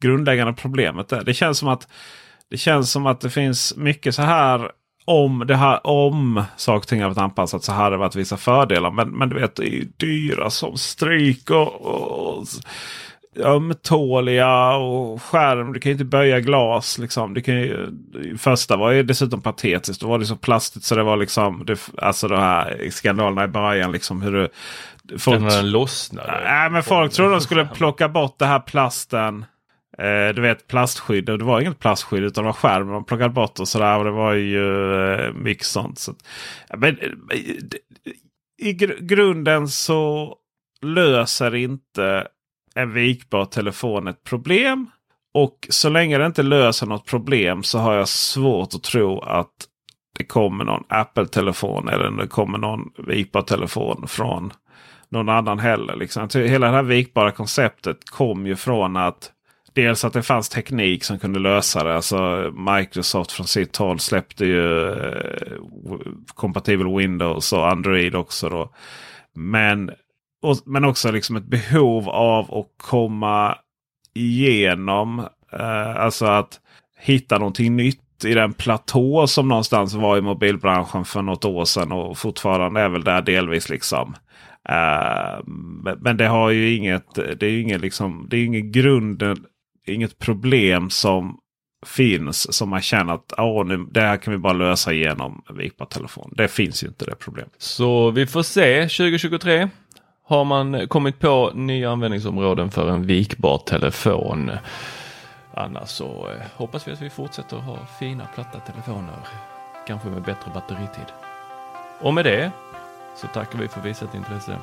grundläggande 0.00 0.52
problemet 0.52 1.12
är. 1.12 1.24
Det 1.24 1.34
känns 1.34 1.58
som 1.58 1.68
att 1.68 1.88
det 2.50 2.56
känns 2.56 2.92
som 2.92 3.06
att 3.06 3.20
det 3.20 3.30
finns 3.30 3.76
mycket 3.76 4.14
så 4.14 4.22
här 4.22 4.70
om, 5.04 5.44
det 5.46 5.56
här, 5.56 5.86
om 5.86 6.42
saker 6.56 6.78
och 6.78 6.86
ting 6.86 7.00
hade 7.00 7.14
varit 7.14 7.22
anpassat 7.22 7.64
så 7.64 7.72
hade 7.72 7.90
det 7.90 7.96
varit 7.96 8.16
vissa 8.16 8.36
fördelar. 8.36 8.90
Men, 8.90 9.10
men 9.10 9.28
du 9.28 9.40
vet, 9.40 9.56
det 9.56 9.62
är 9.62 9.70
ju 9.70 9.88
dyra 9.96 10.50
som 10.50 10.76
stryk 10.76 11.50
och, 11.50 11.80
och 11.80 12.46
ömtåliga 13.36 14.70
och 14.76 15.22
skärm. 15.22 15.72
Du 15.72 15.80
kan 15.80 15.90
ju 15.90 15.94
inte 15.94 16.04
böja 16.04 16.40
glas. 16.40 16.98
Liksom. 16.98 17.34
Du 17.34 17.40
kan 17.40 17.54
ju, 17.54 17.88
första 18.38 18.76
var 18.76 18.90
ju 18.90 19.02
dessutom 19.02 19.42
patetiskt. 19.42 20.00
Då 20.00 20.08
var 20.08 20.18
det 20.18 20.26
så 20.26 20.36
plastigt 20.36 20.84
så 20.84 20.94
det 20.94 21.02
var 21.02 21.16
liksom. 21.16 21.64
Det, 21.66 21.90
alltså 21.96 22.28
de 22.28 22.38
här 22.38 22.90
skandalerna 22.90 23.44
i 23.44 23.48
början. 23.48 23.92
Liksom, 23.92 24.22
hur 24.22 24.32
du, 25.02 25.18
folk, 25.18 25.40
den 25.40 25.70
lossnade. 25.70 26.40
Nej, 26.44 26.70
men 26.70 26.82
folk 26.82 27.12
trodde 27.12 27.30
de 27.30 27.40
skulle 27.40 27.66
plocka 27.74 28.08
bort 28.08 28.38
det 28.38 28.46
här 28.46 28.60
plasten. 28.60 29.44
Eh, 29.98 30.34
du 30.34 30.42
vet 30.42 30.66
plastskydd. 30.66 31.30
Och 31.30 31.38
det 31.38 31.44
var 31.44 31.60
inget 31.60 31.78
plastskydd 31.78 32.24
utan 32.24 32.44
det 32.44 32.48
var 32.48 32.52
skärm. 32.52 32.88
Man 32.88 33.04
plockade 33.04 33.30
bort 33.30 33.60
och 33.60 33.68
sådär. 33.68 33.98
Och 33.98 34.04
det 34.04 34.10
var 34.10 34.32
ju 34.32 34.94
eh, 35.14 35.32
mycket 35.32 35.66
sånt. 35.66 35.98
Så, 35.98 36.14
men, 36.76 36.98
eh, 36.98 37.38
I 38.58 38.72
gr 38.72 38.92
grunden 39.00 39.68
så 39.68 40.34
löser 40.82 41.54
inte 41.54 42.26
en 42.78 42.92
vikbar 42.92 43.44
telefon 43.44 44.08
ett 44.08 44.24
problem. 44.24 44.90
Och 45.34 45.66
så 45.68 45.88
länge 45.88 46.18
det 46.18 46.26
inte 46.26 46.42
löser 46.42 46.86
något 46.86 47.06
problem 47.06 47.62
så 47.62 47.78
har 47.78 47.94
jag 47.94 48.08
svårt 48.08 48.74
att 48.74 48.82
tro 48.82 49.20
att 49.20 49.52
det 50.18 50.24
kommer 50.24 50.64
någon 50.64 50.84
Apple-telefon 50.88 51.88
eller 51.88 52.10
det 52.10 52.26
kommer 52.26 52.58
någon 52.58 52.80
vikbar 53.06 53.42
telefon 53.42 54.04
från 54.08 54.52
någon 55.08 55.28
annan 55.28 55.58
heller. 55.58 55.96
Liksom. 55.96 56.28
Hela 56.34 56.66
det 56.66 56.72
här 56.72 56.82
vikbara 56.82 57.30
konceptet 57.30 58.10
kom 58.10 58.46
ju 58.46 58.56
från 58.56 58.96
att 58.96 59.32
dels 59.72 60.04
att 60.04 60.12
det 60.12 60.22
fanns 60.22 60.48
teknik 60.48 61.04
som 61.04 61.18
kunde 61.18 61.38
lösa 61.38 61.84
det. 61.84 61.94
Alltså 61.94 62.52
Microsoft 62.76 63.32
från 63.32 63.46
sitt 63.46 63.76
håll 63.76 63.98
släppte 63.98 64.46
ju 64.46 64.88
eh, 64.88 65.52
kompatibel 66.34 66.96
Windows 66.96 67.52
och 67.52 67.70
Android 67.70 68.14
också. 68.14 68.48
Då. 68.48 68.74
Men 69.34 69.90
och, 70.42 70.56
men 70.64 70.84
också 70.84 71.12
liksom 71.12 71.36
ett 71.36 71.44
behov 71.44 72.08
av 72.08 72.54
att 72.54 72.66
komma 72.76 73.58
igenom. 74.14 75.18
Eh, 75.52 75.96
alltså 75.96 76.26
att 76.26 76.60
hitta 77.00 77.38
någonting 77.38 77.76
nytt 77.76 78.24
i 78.24 78.34
den 78.34 78.52
platå 78.52 79.26
som 79.26 79.48
någonstans 79.48 79.94
var 79.94 80.18
i 80.18 80.20
mobilbranschen 80.20 81.04
för 81.04 81.22
något 81.22 81.44
år 81.44 81.64
sedan. 81.64 81.92
Och 81.92 82.18
fortfarande 82.18 82.80
är 82.80 82.88
väl 82.88 83.04
där 83.04 83.22
delvis. 83.22 83.68
liksom. 83.68 84.14
Uh, 84.70 85.44
men 85.98 86.16
det 86.16 86.26
har 86.26 86.50
ju 86.50 86.76
inget, 86.76 87.14
det 87.14 87.46
är 87.46 87.60
inget, 87.60 87.80
liksom, 87.80 88.26
det 88.30 88.36
är 88.36 88.44
ingen 88.44 88.72
grund, 88.72 89.22
inget 89.86 90.18
problem 90.18 90.90
som 90.90 91.38
finns 91.86 92.54
som 92.54 92.68
man 92.68 92.80
känner 92.80 93.14
att 93.14 93.32
oh, 93.32 93.66
nu, 93.66 93.86
det 93.90 94.00
här 94.00 94.16
kan 94.16 94.32
vi 94.32 94.38
bara 94.38 94.52
lösa 94.52 94.92
genom 94.92 95.42
vipa-telefon. 95.58 96.34
Det 96.36 96.48
finns 96.48 96.84
ju 96.84 96.88
inte 96.88 97.04
det 97.04 97.14
problemet. 97.14 97.54
Så 97.58 98.10
vi 98.10 98.26
får 98.26 98.42
se 98.42 98.82
2023 98.82 99.68
har 100.28 100.44
man 100.44 100.88
kommit 100.88 101.18
på 101.18 101.50
nya 101.54 101.90
användningsområden 101.90 102.70
för 102.70 102.90
en 102.90 103.06
vikbar 103.06 103.58
telefon. 103.58 104.50
Annars 105.54 105.88
så 105.88 106.04
eh, 106.04 106.46
hoppas 106.56 106.88
vi 106.88 106.92
att 106.92 107.02
vi 107.02 107.10
fortsätter 107.10 107.56
ha 107.56 107.78
fina 107.98 108.26
platta 108.34 108.58
telefoner. 108.60 109.18
Kanske 109.86 110.08
med 110.08 110.22
bättre 110.22 110.50
batteritid. 110.54 111.06
Och 112.00 112.14
med 112.14 112.24
det 112.24 112.50
så 113.16 113.26
tackar 113.26 113.58
vi 113.58 113.68
för 113.68 113.80
visat 113.80 114.14
intresse. 114.14 114.56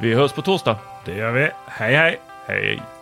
Vi 0.00 0.14
hörs 0.14 0.32
på 0.32 0.42
torsdag. 0.42 0.78
Det 1.04 1.14
gör 1.14 1.32
vi. 1.32 1.50
Hej 1.66 1.94
hej! 1.94 2.20
Hej! 2.46 3.01